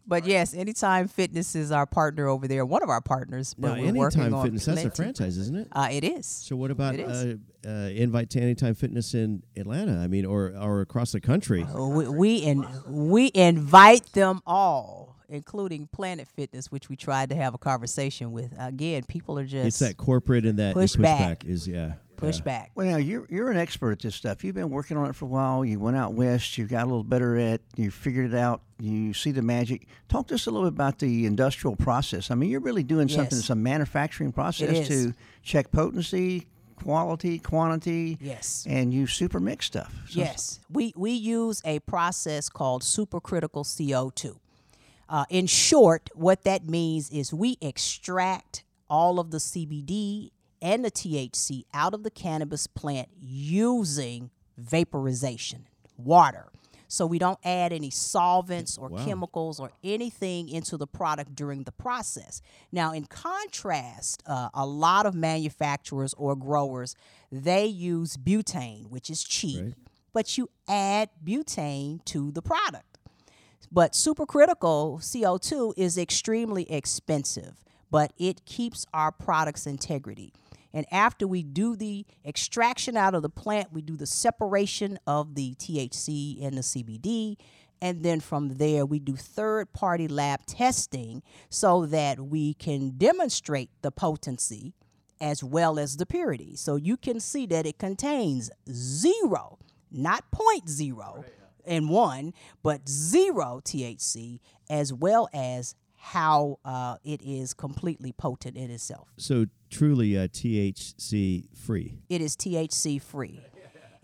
[0.05, 3.53] But yes, Anytime Fitness is our partner over there, one of our partners.
[3.57, 5.67] But Now, we're working Anytime Fitness, that's a franchise, isn't it?
[5.71, 6.25] Uh, it is.
[6.25, 9.97] So what about uh, uh, invite to Anytime Fitness in Atlanta?
[9.99, 11.63] I mean, or or across the country?
[11.73, 17.53] we we, in, we invite them all, including Planet Fitness, which we tried to have
[17.53, 18.53] a conversation with.
[18.59, 21.45] Again, people are just It's that corporate and that Push pushback back.
[21.45, 21.93] is yeah.
[22.17, 22.45] pushback.
[22.45, 22.65] yeah.
[22.75, 24.43] Well, now you're you're an expert at this stuff.
[24.43, 25.65] You've been working on it for a while.
[25.65, 26.57] You went out west.
[26.57, 27.61] You got a little better at.
[27.75, 28.61] You figured it out.
[28.79, 29.87] You see the magic.
[30.09, 32.29] Talk to us a little bit about the industrial process.
[32.31, 33.31] I mean, you're really doing something.
[33.35, 33.39] Yes.
[33.41, 38.17] It's a manufacturing process to check potency, quality, quantity.
[38.21, 38.65] Yes.
[38.69, 39.93] And you super mix stuff.
[40.09, 44.37] So- Yes, we we use a process called supercritical CO2.
[45.09, 50.91] Uh, in short, what that means is we extract all of the CBD and the
[50.91, 56.49] THC out of the cannabis plant using vaporization, water.
[56.87, 61.71] So we don't add any solvents or chemicals or anything into the product during the
[61.71, 62.39] process.
[62.71, 66.95] Now, in contrast, uh, a lot of manufacturers or growers
[67.31, 69.73] they use butane, which is cheap,
[70.13, 72.92] but you add butane to the product.
[73.73, 80.31] But supercritical CO2 is extremely expensive, but it keeps our product's integrity.
[80.71, 85.33] And after we do the extraction out of the plant, we do the separation of
[85.33, 87.37] the THC and the CBD.
[87.81, 93.71] And then from there, we do third party lab testing so that we can demonstrate
[93.81, 94.75] the potency
[95.19, 96.55] as well as the purity.
[96.55, 99.57] So you can see that it contains zero,
[99.91, 101.25] not point zero
[101.65, 108.69] and one, but zero THC, as well as how uh, it is completely potent in
[108.69, 109.07] itself.
[109.17, 111.99] So truly uh, THC free.
[112.09, 113.39] It is THC free.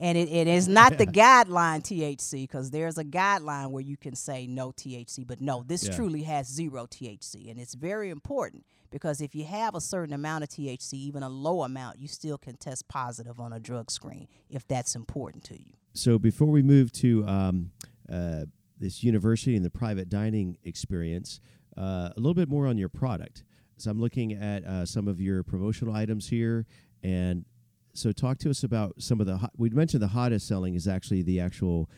[0.02, 4.16] And it, it is not the guideline THC because there's a guideline where you can
[4.16, 5.94] say no THC, but no, this Yeah.
[5.94, 7.52] truly has zero THC.
[7.52, 11.28] And it's very important because if you have a certain amount of THC, even a
[11.28, 15.56] low amount, you still can test positive on a drug screen if that's important to
[15.56, 15.74] you.
[15.94, 17.72] So before we move to um,
[18.12, 18.46] uh,
[18.80, 21.42] this university and the private dining experience,
[21.78, 23.44] uh, a little bit more on your product.
[23.78, 26.66] So I'm looking at uh, some of your promotional items here,
[27.02, 27.46] and
[27.94, 29.38] so talk to us about some of the.
[29.38, 31.90] Hot, we mentioned the hottest selling is actually the actual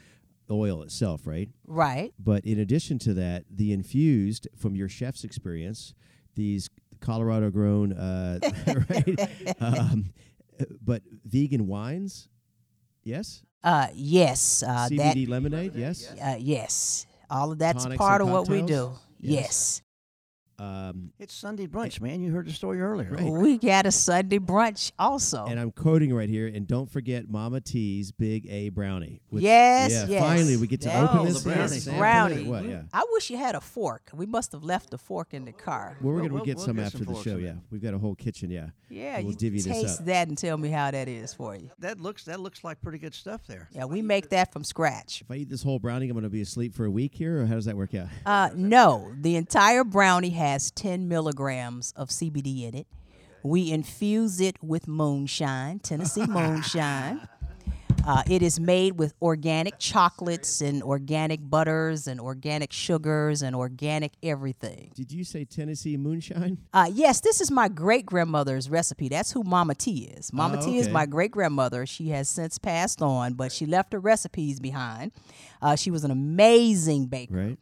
[0.49, 1.49] oil itself, right?
[1.65, 2.13] Right.
[2.19, 5.93] But in addition to that, the infused from your chef's experience,
[6.35, 8.39] these Colorado grown, uh,
[8.89, 9.55] right?
[9.59, 10.13] Um,
[10.83, 12.29] but vegan wines,
[13.03, 13.43] yes.
[13.63, 14.63] Uh, yes.
[14.63, 15.15] Uh, that.
[15.15, 16.09] CBD lemonade, yes.
[16.11, 17.05] Uh, yes.
[17.29, 18.91] All of that's Tonics part of what we do.
[19.19, 19.41] Yes.
[19.41, 19.81] Yes.
[20.61, 22.21] Um, It's Sunday brunch, man.
[22.21, 23.09] You heard the story earlier.
[23.09, 23.23] Right.
[23.23, 25.45] We got a Sunday brunch also.
[25.45, 29.21] and I'm quoting right here, and don't forget Mama T's Big A brownie.
[29.29, 30.21] which- yes, yeah, yes.
[30.23, 31.79] Finally, we get to That open Oh, this the thing, brownie.
[31.79, 32.43] sample it, brownie.
[32.47, 32.65] What?
[32.65, 32.81] Yeah.
[32.93, 34.11] I wish you had a fork.
[34.13, 35.97] We must have left the fork in the car.
[35.99, 37.37] Well, we're We'll- gonna we'll- get we'll some get after some the show.
[37.37, 38.51] Yeah, we've got a whole kitchen.
[38.51, 38.67] Yeah.
[38.89, 40.05] Yeah, we'll you divvy this taste up.
[40.07, 41.71] that and tell me how that is for you.
[41.79, 43.69] That looks that looks like pretty good stuff there.
[43.71, 45.21] Yeah, we make that from scratch.
[45.21, 47.45] If I eat this whole brownie, I'm gonna be asleep for a week here, or
[47.47, 48.09] how does that work out?
[48.25, 52.87] Uh, no, the entire brownie has 10 milligrams of CBD in it.
[53.43, 57.27] We infuse it with moonshine, Tennessee moonshine.
[58.03, 64.13] Uh, it is made with organic chocolates and organic butters and organic sugars and organic
[64.23, 64.91] everything.
[64.95, 66.57] Did you say Tennessee moonshine?
[66.73, 69.07] Uh, yes, this is my great grandmother's recipe.
[69.07, 70.33] That's who Mama T is.
[70.33, 71.85] Mama Oh, T is my great grandmother.
[71.85, 75.11] She has since passed on, but she left her recipes behind.
[75.61, 77.59] Uh, she was an amazing baker Right.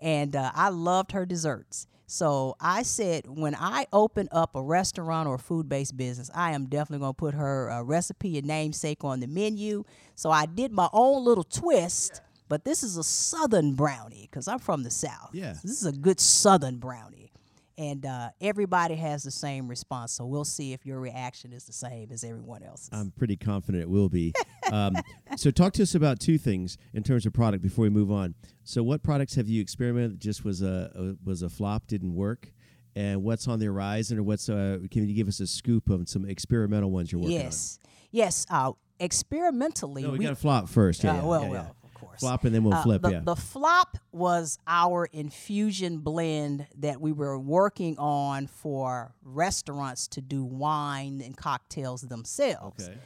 [0.00, 1.88] and uh, I loved her desserts.
[2.12, 6.66] So I said, when I open up a restaurant or food based business, I am
[6.66, 9.84] definitely going to put her uh, recipe and namesake on the menu.
[10.14, 12.20] So I did my own little twist,
[12.50, 15.30] but this is a southern brownie because I'm from the South.
[15.32, 15.54] Yeah.
[15.62, 17.31] This is a good southern brownie.
[17.78, 20.12] And uh, everybody has the same response.
[20.12, 22.90] So we'll see if your reaction is the same as everyone else's.
[22.92, 24.34] I'm pretty confident it will be.
[24.70, 24.96] um,
[25.36, 28.34] so, talk to us about two things in terms of product before we move on.
[28.64, 32.14] So, what products have you experimented that just was a, a was a flop, didn't
[32.14, 32.52] work,
[32.94, 36.08] and what's on the horizon, or what's uh, can you give us a scoop of
[36.08, 37.44] some experimental ones you're working on?
[37.44, 37.78] yes.
[38.10, 38.46] Yes.
[38.50, 40.02] Uh, experimentally.
[40.02, 41.02] No, we, we got to flop first.
[41.04, 41.76] Yeah, Uh, yeah, well, yeah, well,
[42.20, 43.02] Flop and then we'll Uh, flip.
[43.02, 43.20] the, yeah.
[43.20, 50.44] the flop was our infusion blend that we were working on for restaurants to do
[50.44, 52.88] wine and cocktails themselves.
[52.88, 52.98] Okay.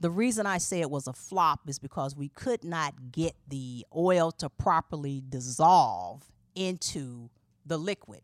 [0.00, 3.86] The reason I say it was a flop is because we could not get the
[3.94, 6.24] oil to properly dissolve
[6.56, 7.30] into
[7.64, 8.22] the liquid.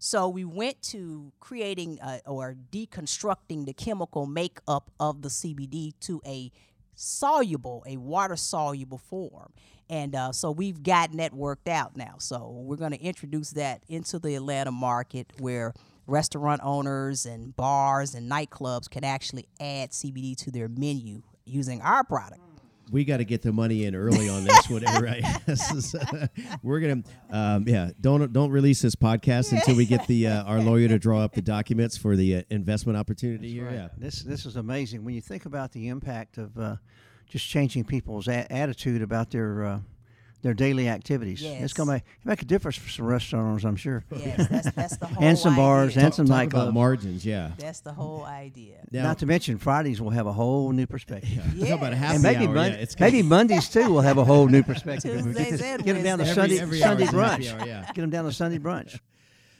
[0.00, 6.22] So we went to creating uh, or deconstructing the chemical makeup of the CBD to
[6.24, 6.50] a
[6.98, 9.52] soluble, a water soluble form.
[9.88, 12.16] And uh, so we've gotten that worked out now.
[12.18, 15.72] So we're going to introduce that into the Atlanta market where
[16.06, 22.04] restaurant owners and bars and nightclubs can actually add CBD to their menu using our
[22.04, 22.40] product.
[22.90, 24.98] We got to get the money in early on this, whatever.
[25.08, 25.24] Right?
[25.46, 25.94] This
[26.62, 27.90] we're gonna, um, yeah.
[28.00, 31.34] Don't don't release this podcast until we get the uh, our lawyer to draw up
[31.34, 33.70] the documents for the uh, investment opportunity here.
[33.70, 33.88] Yeah.
[33.96, 36.76] This this is amazing when you think about the impact of uh,
[37.28, 39.80] just changing people's a- attitude about their uh,
[40.42, 41.42] their daily activities.
[41.42, 41.62] Yes.
[41.64, 44.04] It's gonna make, make a difference for some restaurant owners, I'm sure.
[44.16, 46.04] Yes, that's, that's the whole And some bars idea.
[46.04, 46.74] and some Talk about nightclubs.
[46.74, 47.26] margins.
[47.26, 47.50] Yeah.
[47.58, 48.76] That's the whole idea.
[48.92, 51.42] Now, Not to mention Fridays will have a whole new perspective.
[51.58, 52.54] talk about a happy And maybe hour.
[52.54, 55.18] Mon- yeah, it's maybe Mondays too will have a whole new perspective.
[55.18, 57.22] If we get, this- and get them down to Sunday Every- every Sunday hour's a
[57.28, 57.60] happy brunch.
[57.60, 57.84] hour, yeah.
[57.86, 59.00] Get them down to Sunday brunch.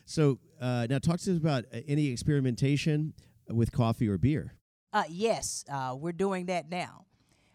[0.04, 3.14] So uh, now, talk to us about uh, any experimentation
[3.48, 4.54] with coffee or beer.
[4.92, 7.04] Uh, yes, uh, we're doing that now.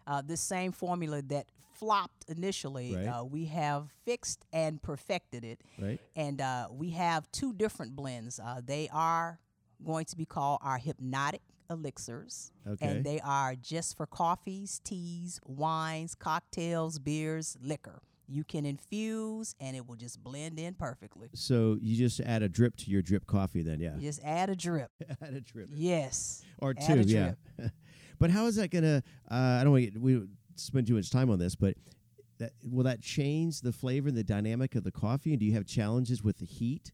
[0.06, 1.46] Uh, this same formula that
[1.84, 3.06] flopped initially, Right.
[3.06, 5.60] uh, we have fixed and perfected it.
[5.78, 6.00] Right.
[6.16, 8.40] And uh, we have two different blends.
[8.40, 9.38] Uh, they are
[9.84, 12.52] going to be called our hypnotic elixirs.
[12.66, 12.86] Okay.
[12.86, 18.00] And they are just for coffees, teas, wines, cocktails, beers, liquor.
[18.26, 21.28] You can infuse and it will just blend in perfectly.
[21.34, 23.96] So you just add a drip to your drip coffee, then, yeah.
[23.96, 24.90] You just add a drip.
[25.22, 26.42] add a drip Yes.
[26.58, 27.32] or add two, yeah.
[28.18, 29.02] but how is that gonna?
[29.30, 30.22] Uh, I don't want to we
[30.56, 31.74] spend too much time on this, but
[32.38, 35.30] that, will that change the flavor and the dynamic of the coffee?
[35.30, 36.92] And do you have challenges with the heat?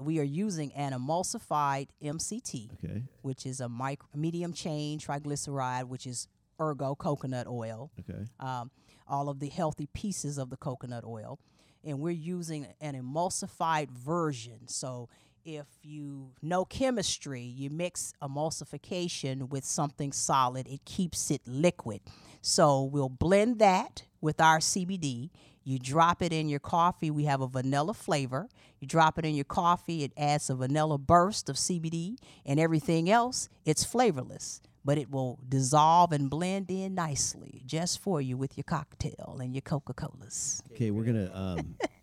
[0.00, 2.70] We are using an emulsified MCT.
[2.84, 3.02] Okay.
[3.22, 6.28] which is a micro, medium chain triglyceride, which is
[6.60, 8.24] ergo coconut oil, Okay.
[8.40, 8.70] um,
[9.08, 11.38] all of the healthy pieces of the coconut oil.
[11.84, 14.66] And we're using an emulsified version.
[14.68, 15.08] So
[15.46, 22.00] if you know chemistry, you mix emulsification with something solid, it keeps it liquid.
[22.42, 25.30] So we'll blend that with our CBD.
[25.62, 28.48] You drop it in your coffee, we have a vanilla flavor.
[28.80, 33.08] You drop it in your coffee, it adds a vanilla burst of CBD, and everything
[33.08, 34.60] else, it's flavorless.
[34.84, 39.52] But it will dissolve and blend in nicely just for you with your cocktail and
[39.52, 40.62] your Coca Colas.
[40.72, 41.74] Okay, we're gonna um,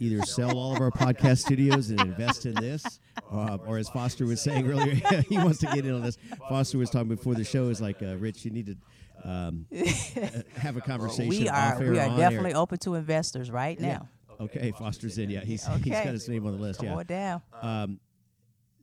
[0.00, 2.98] either sell all of our podcast studios and invest in this,
[3.32, 4.94] uh, or as Foster was saying earlier,
[5.28, 6.18] he wants to get in on this.
[6.48, 8.76] Foster was talking before the show is like, uh, Rich, you need to
[9.30, 9.66] um,
[10.56, 11.28] have a conversation.
[11.28, 12.56] we are off air we are definitely air.
[12.56, 14.08] open to investors right now.
[14.40, 15.28] Okay, Foster's in.
[15.28, 15.90] Yeah, he's he's Okay.
[15.90, 16.80] got his name on the list.
[16.80, 16.94] Come Yeah.
[16.96, 17.42] on down.
[17.60, 18.00] Um,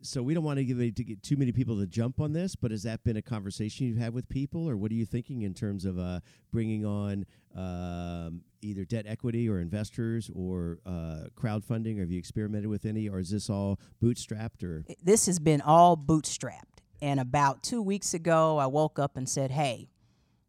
[0.01, 2.33] so we don't want to give it to get too many people to jump on
[2.33, 5.05] this, but has that been a conversation you've had with people, or what are you
[5.05, 6.19] thinking in terms of uh,
[6.51, 7.25] bringing on
[7.55, 11.97] um, either debt equity or investors or uh, crowdfunding?
[11.97, 14.63] Or have you experimented with any, or is this all bootstrapped?
[14.63, 16.81] Or this has been all bootstrapped.
[17.01, 19.89] And about two weeks ago, I woke up and said, hey,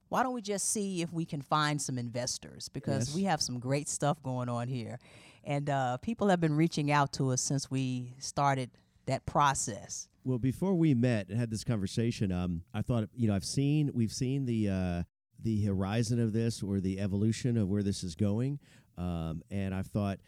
[0.09, 2.69] why don't we just see if we can find some investors?
[2.71, 3.15] Because Yes.
[3.15, 4.99] we have some great stuff going on here.
[5.45, 8.71] And uh, people have been reaching out to us since we started
[9.09, 10.09] that process.
[10.25, 13.91] Well, before we met and had this conversation, um, I thought, you know, I've seen,
[13.93, 15.03] we've seen the uh,
[15.41, 18.59] the horizon of this or the evolution of where this is going,
[18.97, 20.19] um, and I've thought,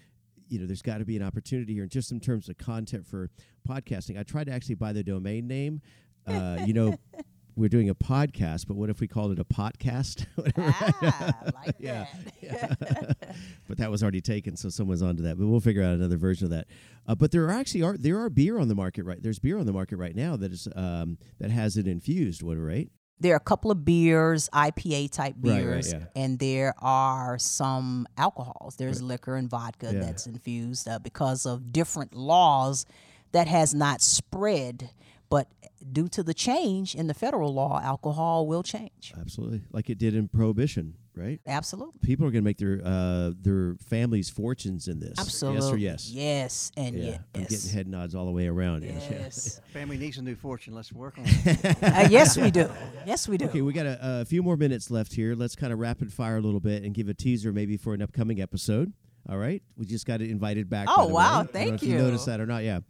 [0.48, 3.30] you know, there's got to be an opportunity here, just in terms of content for
[3.68, 4.18] podcasting.
[4.18, 5.80] I tried to actually buy the domain name.
[6.26, 6.96] Uh, you know,
[7.60, 10.26] we're doing a podcast, but what if we called it a podcast?
[10.58, 11.34] ah,
[11.64, 12.06] like Yeah,
[12.42, 13.16] that.
[13.68, 15.38] but that was already taken, so someone's onto that.
[15.38, 16.66] But we'll figure out another version of that.
[17.06, 19.22] Uh, but there are actually are there are beer on the market right.
[19.22, 22.42] There's beer on the market right now that is um, that has it infused.
[22.42, 22.88] What right?
[23.22, 26.04] there are a couple of beers, IPA type Right, right, beers, yeah.
[26.16, 28.76] and there are some alcohols.
[28.76, 30.00] There's liquor and vodka Yeah.
[30.00, 32.86] that's infused uh, because of different laws
[33.32, 34.90] that has not spread.
[35.30, 35.48] But
[35.92, 39.14] due to the change in the federal law, alcohol will change.
[39.18, 41.40] Absolutely, like it did in Prohibition, right?
[41.46, 42.00] Absolutely.
[42.02, 45.18] People are going to make their uh, their families' fortunes in this.
[45.18, 45.60] Absolutely.
[45.60, 46.10] Yes or yes.
[46.10, 48.82] Yes and Yeah, I'm getting head nods all the way around.
[48.82, 49.06] Yes.
[49.08, 49.60] Yes.
[49.72, 50.74] Family needs a new fortune.
[50.74, 51.76] Let's work on it.
[51.90, 52.68] Uh, yes, we do.
[53.06, 53.46] Yes, we do.
[53.46, 55.34] Okay, we got a, a few more minutes left here.
[55.34, 58.02] Let's kind of rapid fire a little bit and give a teaser maybe for an
[58.02, 58.92] upcoming episode.
[59.28, 60.88] All right, we just got invited back.
[60.90, 61.22] Oh, wow, way.
[61.22, 61.94] I don't know thank if you.
[61.94, 62.02] you.
[62.02, 62.64] noticed that or not?
[62.64, 62.80] Yeah.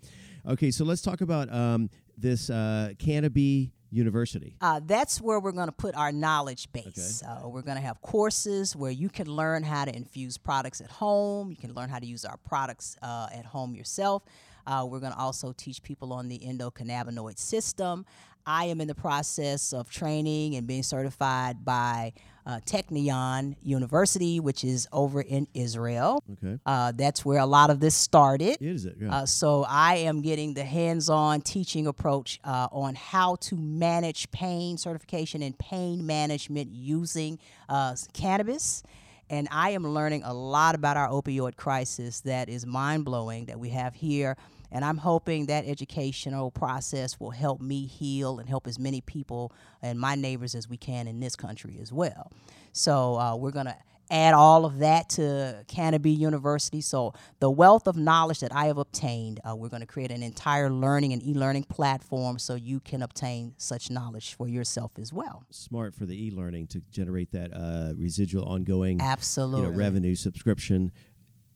[0.46, 1.90] Okay, so let's talk about um,
[2.20, 4.56] this uh, Canopy University.
[4.60, 7.22] Uh, that's where we're going to put our knowledge base.
[7.26, 10.90] Uh, we're going to have courses where you can learn how to infuse products at
[10.90, 11.50] home.
[11.50, 14.22] You can learn how to use our products uh, at home yourself.
[14.66, 18.06] Uh, we're going to also teach people on the endocannabinoid system.
[18.46, 22.12] I am in the process of training and being certified by
[22.50, 26.22] uh, Technion University, which is over in Israel.
[26.34, 28.56] Okay, Uh, that's where a lot of this started.
[28.60, 28.96] is it?
[29.00, 29.14] Yeah.
[29.14, 34.78] Uh, so I am getting the hands-on teaching approach uh, on how to manage pain
[34.78, 37.38] certification and pain management using
[37.68, 38.82] uh, cannabis.
[39.28, 43.68] And I am learning a lot about our opioid crisis that is mind-blowing that we
[43.70, 44.36] have here.
[44.72, 49.52] And I'm hoping that educational process will help me heal and help as many people
[49.82, 52.30] and my neighbors as we can in this country as well.
[52.72, 53.76] So uh, we're going to
[54.10, 56.80] add all of that to Canopy University.
[56.80, 60.22] So the wealth of knowledge that I have obtained, uh, we're going to create an
[60.22, 65.44] entire learning and e-learning platform so you can obtain such knowledge for yourself as well.
[65.50, 69.66] Smart for the e-learning to generate that uh, residual, ongoing, Absolutely.
[69.66, 70.90] you know, revenue subscription.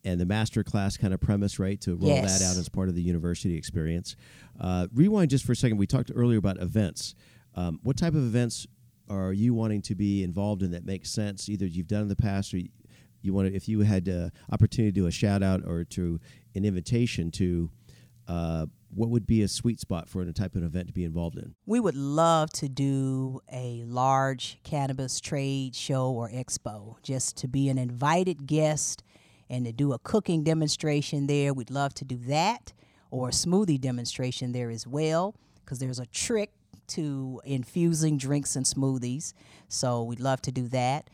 [0.05, 2.39] And the master class kind of premise, right, to roll Yes.
[2.39, 4.15] that out as part of the university experience.
[4.59, 5.77] Uh, rewind just for a second.
[5.77, 7.15] We talked earlier about events.
[7.55, 8.67] Um, what type of events
[9.09, 11.49] are you wanting to be involved in that makes sense?
[11.49, 12.59] Either you've done in the past, or
[13.21, 16.19] you, want to, if you had uh, opportunity to do a shout out or to
[16.53, 17.71] an invitation to,
[18.27, 21.37] uh, what would be a sweet spot for a type of event to be involved
[21.37, 21.55] in?
[21.65, 27.69] We would love to do a large cannabis trade show or expo, just to be
[27.69, 29.03] an invited guest
[29.49, 31.53] and to do a cooking demonstration there.
[31.53, 32.73] We'd love to do that,
[33.11, 36.51] or a smoothie demonstration there as well, because there's a trick
[36.87, 39.33] to infusing drinks and smoothies.
[39.67, 41.09] So we'd love to do that.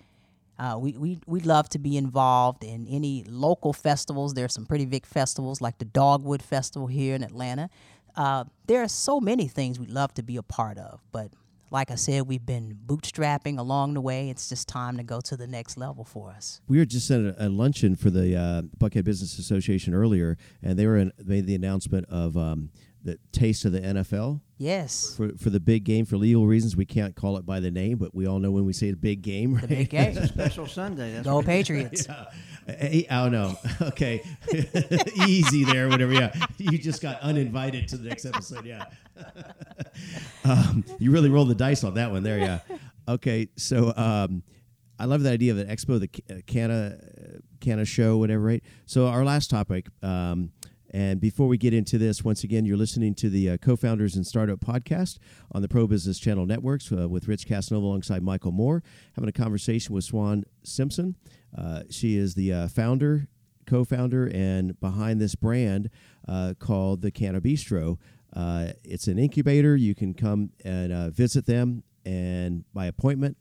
[0.59, 4.33] Uh, we, we, we'd love to be involved in any local festivals.
[4.33, 7.69] There are some pretty big festivals like the Dogwood Festival here in Atlanta.
[8.15, 11.01] Uh, there are so many things we'd love to be a part of.
[11.11, 11.31] But
[11.71, 14.29] like I said, we've been bootstrapping along the way.
[14.29, 16.61] It's just time to go to the next level for us.
[16.67, 20.77] We were just at a, a luncheon for the uh, Buckhead Business Association earlier, and
[20.77, 22.71] they were in, made the announcement of um,
[23.03, 25.15] the taste of the NFL Yes.
[25.17, 26.05] for for the big game.
[26.05, 28.65] For legal reasons, we can't call it by the name, but we all know when
[28.65, 29.61] we say the big game, right?
[29.61, 30.15] The big game.
[30.27, 31.13] Special Sunday.
[31.13, 31.45] That's Go right.
[31.45, 32.07] Patriots.
[32.67, 33.57] Hey, I don't know.
[33.81, 34.21] Okay,
[35.27, 35.89] easy there.
[35.89, 36.13] Whatever.
[36.13, 38.65] Yeah, you just got uninvited to the next episode.
[38.65, 38.85] Yeah,
[40.43, 42.37] um, you really rolled the dice on that one there.
[42.37, 42.59] Yeah.
[43.07, 44.43] Okay, so um,
[44.99, 48.43] I love the idea of an expo, the Ca- uh, Canna uh, Canna show, whatever.
[48.43, 48.63] Right.
[48.85, 49.87] So our last topic.
[50.03, 50.51] Um,
[50.91, 54.27] and before we get into this, once again, you're listening to the uh, co-founders and
[54.27, 55.19] startup podcast
[55.53, 58.83] on the Pro Business Channel networks uh, with Rich Casanova alongside Michael Moore,
[59.15, 61.15] having a conversation with Swan Simpson.
[61.57, 63.29] Uh, she is the uh, founder,
[63.65, 65.89] co-founder and behind this brand
[66.27, 67.97] uh, called the Canna Bistro.
[68.35, 69.77] Uh, it's an incubator.
[69.77, 73.37] You can come and visit them and by appointment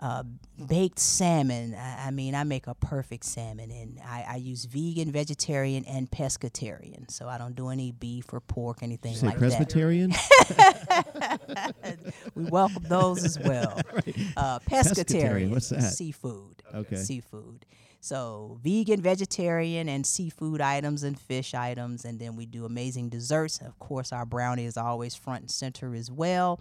[0.00, 0.22] uh,
[0.68, 1.74] baked salmon.
[1.74, 6.08] I, I, mean, I make a perfect salmon, and I, I, use vegan, vegetarian, and
[6.08, 7.10] pescatarian.
[7.10, 10.10] So I don't do any beef or pork, anything Say like Presbyterian?
[10.10, 11.74] that.
[12.36, 13.80] we welcome those as well.
[13.92, 14.16] right.
[14.36, 15.82] uh, pescatarian, pescatarian, what's that?
[15.82, 16.62] Seafood.
[16.72, 16.96] Okay.
[16.96, 17.66] Seafood.
[18.00, 23.60] So vegan, vegetarian, and seafood items and fish items, and then we do amazing desserts.
[23.60, 26.60] Of course, our brownie is always front and center as well.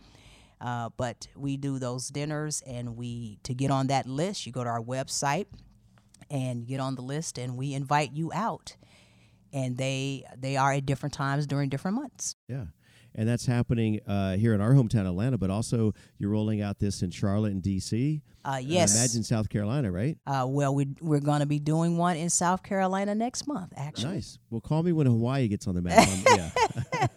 [0.60, 4.64] Uh, but we do those dinners, and we to get on that list, you go
[4.64, 5.46] to our website
[6.32, 8.76] and get on the list, and we invite you out.
[9.54, 12.36] And they they are at different times during different months.
[12.48, 12.66] Yeah
[13.18, 15.38] and that's happening uh, here in our hometown, Atlanta.
[15.38, 18.22] But also, you're rolling out this in Charlotte and D.C.
[18.46, 20.18] Uh, yes, I imagine South Carolina, right?
[20.26, 23.74] Uh, well, we, we're going to be doing one in South Carolina next month.
[23.76, 24.40] Actually, nice.
[24.50, 26.08] Well, call me when Hawaii gets on the map.
[26.36, 27.08] yeah.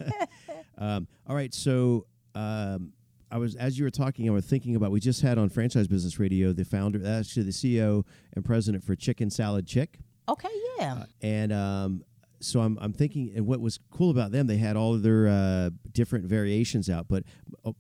[0.79, 1.53] um, all right.
[1.55, 2.07] So.
[2.35, 2.93] Um,
[3.33, 5.87] I was as you were talking, I was thinking about we just had on Franchise
[5.87, 10.01] Business Radio the founder, actually the CEO and president for Chicken Salad Chick.
[10.29, 10.49] Okay,
[10.79, 10.95] yeah.
[10.95, 12.05] Uh, and um,
[12.41, 15.29] so I'm, I'm thinking, and what was cool about them, they had all of their
[15.29, 17.25] uh, different variations out, but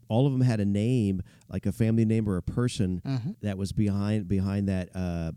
[0.08, 3.30] all of them had a name, like a family name or a person mm-hmm.
[3.42, 5.32] that was behind behind that uh,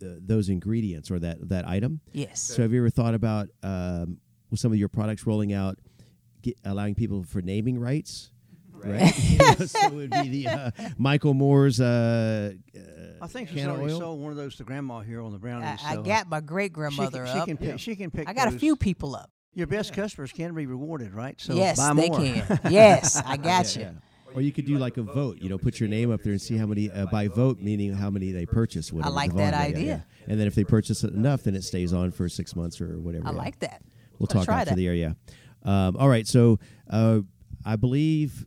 [0.00, 2.00] those ingredients or that that item.
[2.12, 2.40] Yes.
[2.40, 4.18] So have you ever thought about um,
[4.50, 5.78] with some of your products rolling out,
[6.42, 8.30] get, allowing people for naming rights?
[8.84, 9.10] Right.
[9.66, 12.52] so it would be the uh, Michael Moore's uh,
[13.20, 14.00] I think she's already oil?
[14.00, 15.80] sold one of those to Grandma here on the brownies.
[15.84, 17.46] I, so I got my great grandmother she, she up.
[17.46, 17.76] Can pick, yeah.
[17.76, 18.28] She can pick.
[18.28, 18.54] I got those.
[18.54, 19.30] a few people up.
[19.54, 21.40] Your best customers can be rewarded, right?
[21.40, 22.60] So yes, buy they can.
[22.70, 23.86] yes, I got yeah, you.
[23.88, 24.34] Yeah.
[24.34, 25.38] Or you could do like a vote.
[25.40, 27.94] You know, put your name up there and see how many uh, by vote, meaning
[27.94, 28.92] how many they purchase.
[28.92, 30.06] Whatever, I like that idea.
[30.26, 32.98] And then if they purchase it enough, then it stays on for six months or
[32.98, 33.26] whatever.
[33.26, 33.82] I like that.
[34.18, 34.76] We'll talk after that.
[34.76, 35.16] the area.
[35.64, 36.58] Um, all right, so
[36.90, 37.20] uh,
[37.64, 38.46] I believe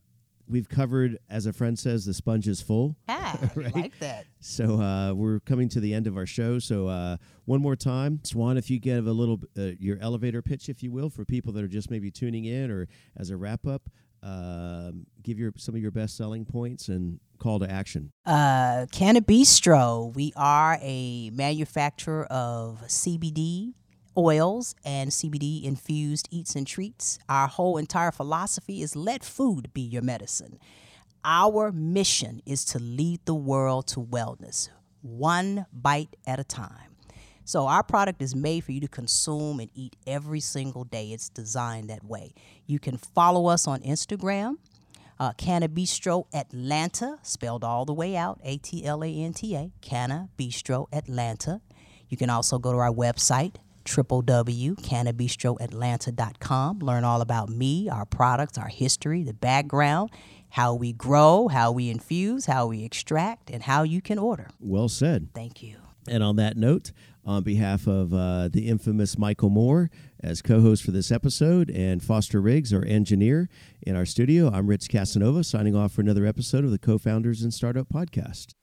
[0.51, 2.95] we've covered, as a friend says, the sponge is full.
[3.07, 3.73] Ah, right?
[3.73, 4.25] like that.
[4.39, 6.59] So uh, we're coming to the end of our show.
[6.59, 10.69] So uh, one more time, Swan, if you give a little uh, your elevator pitch,
[10.69, 12.87] if you will, for people that are just maybe tuning in, or
[13.17, 13.89] as a wrap up,
[14.23, 18.11] um, give your some of your best selling points and call to action.
[18.25, 23.73] Uh, Canna Bistro, we are a manufacturer of CBD
[24.17, 27.19] oils and CBD infused eats and treats.
[27.29, 30.59] Our whole entire philosophy is let food be your medicine.
[31.23, 34.69] Our mission is to lead the world to wellness,
[35.01, 36.91] one bite at a time.
[37.43, 41.07] So, our product is made for you to consume and eat every single day.
[41.11, 42.33] It's designed that way.
[42.65, 44.55] You can follow us on Instagram,
[45.19, 49.55] uh, Canna Bistro Atlanta, spelled all the way out A T L A N T
[49.55, 51.61] A, Canna Bistro Atlanta.
[52.09, 53.55] You can also go to our website,
[53.85, 56.79] www.cannabistroatlanta.com.
[56.79, 60.11] Learn all about me, our products, our history, the background,
[60.49, 64.47] how we grow, how we infuse, how we extract, and how you can order.
[64.59, 65.29] Well said.
[65.33, 65.77] Thank you.
[66.07, 66.91] And on that note,
[67.25, 72.03] on behalf of uh, the infamous Michael Moore as co host for this episode and
[72.03, 73.49] Foster Riggs, our engineer
[73.81, 77.43] in our studio, I'm Rich Casanova signing off for another episode of the Co Founders
[77.43, 78.55] and Startup Podcast.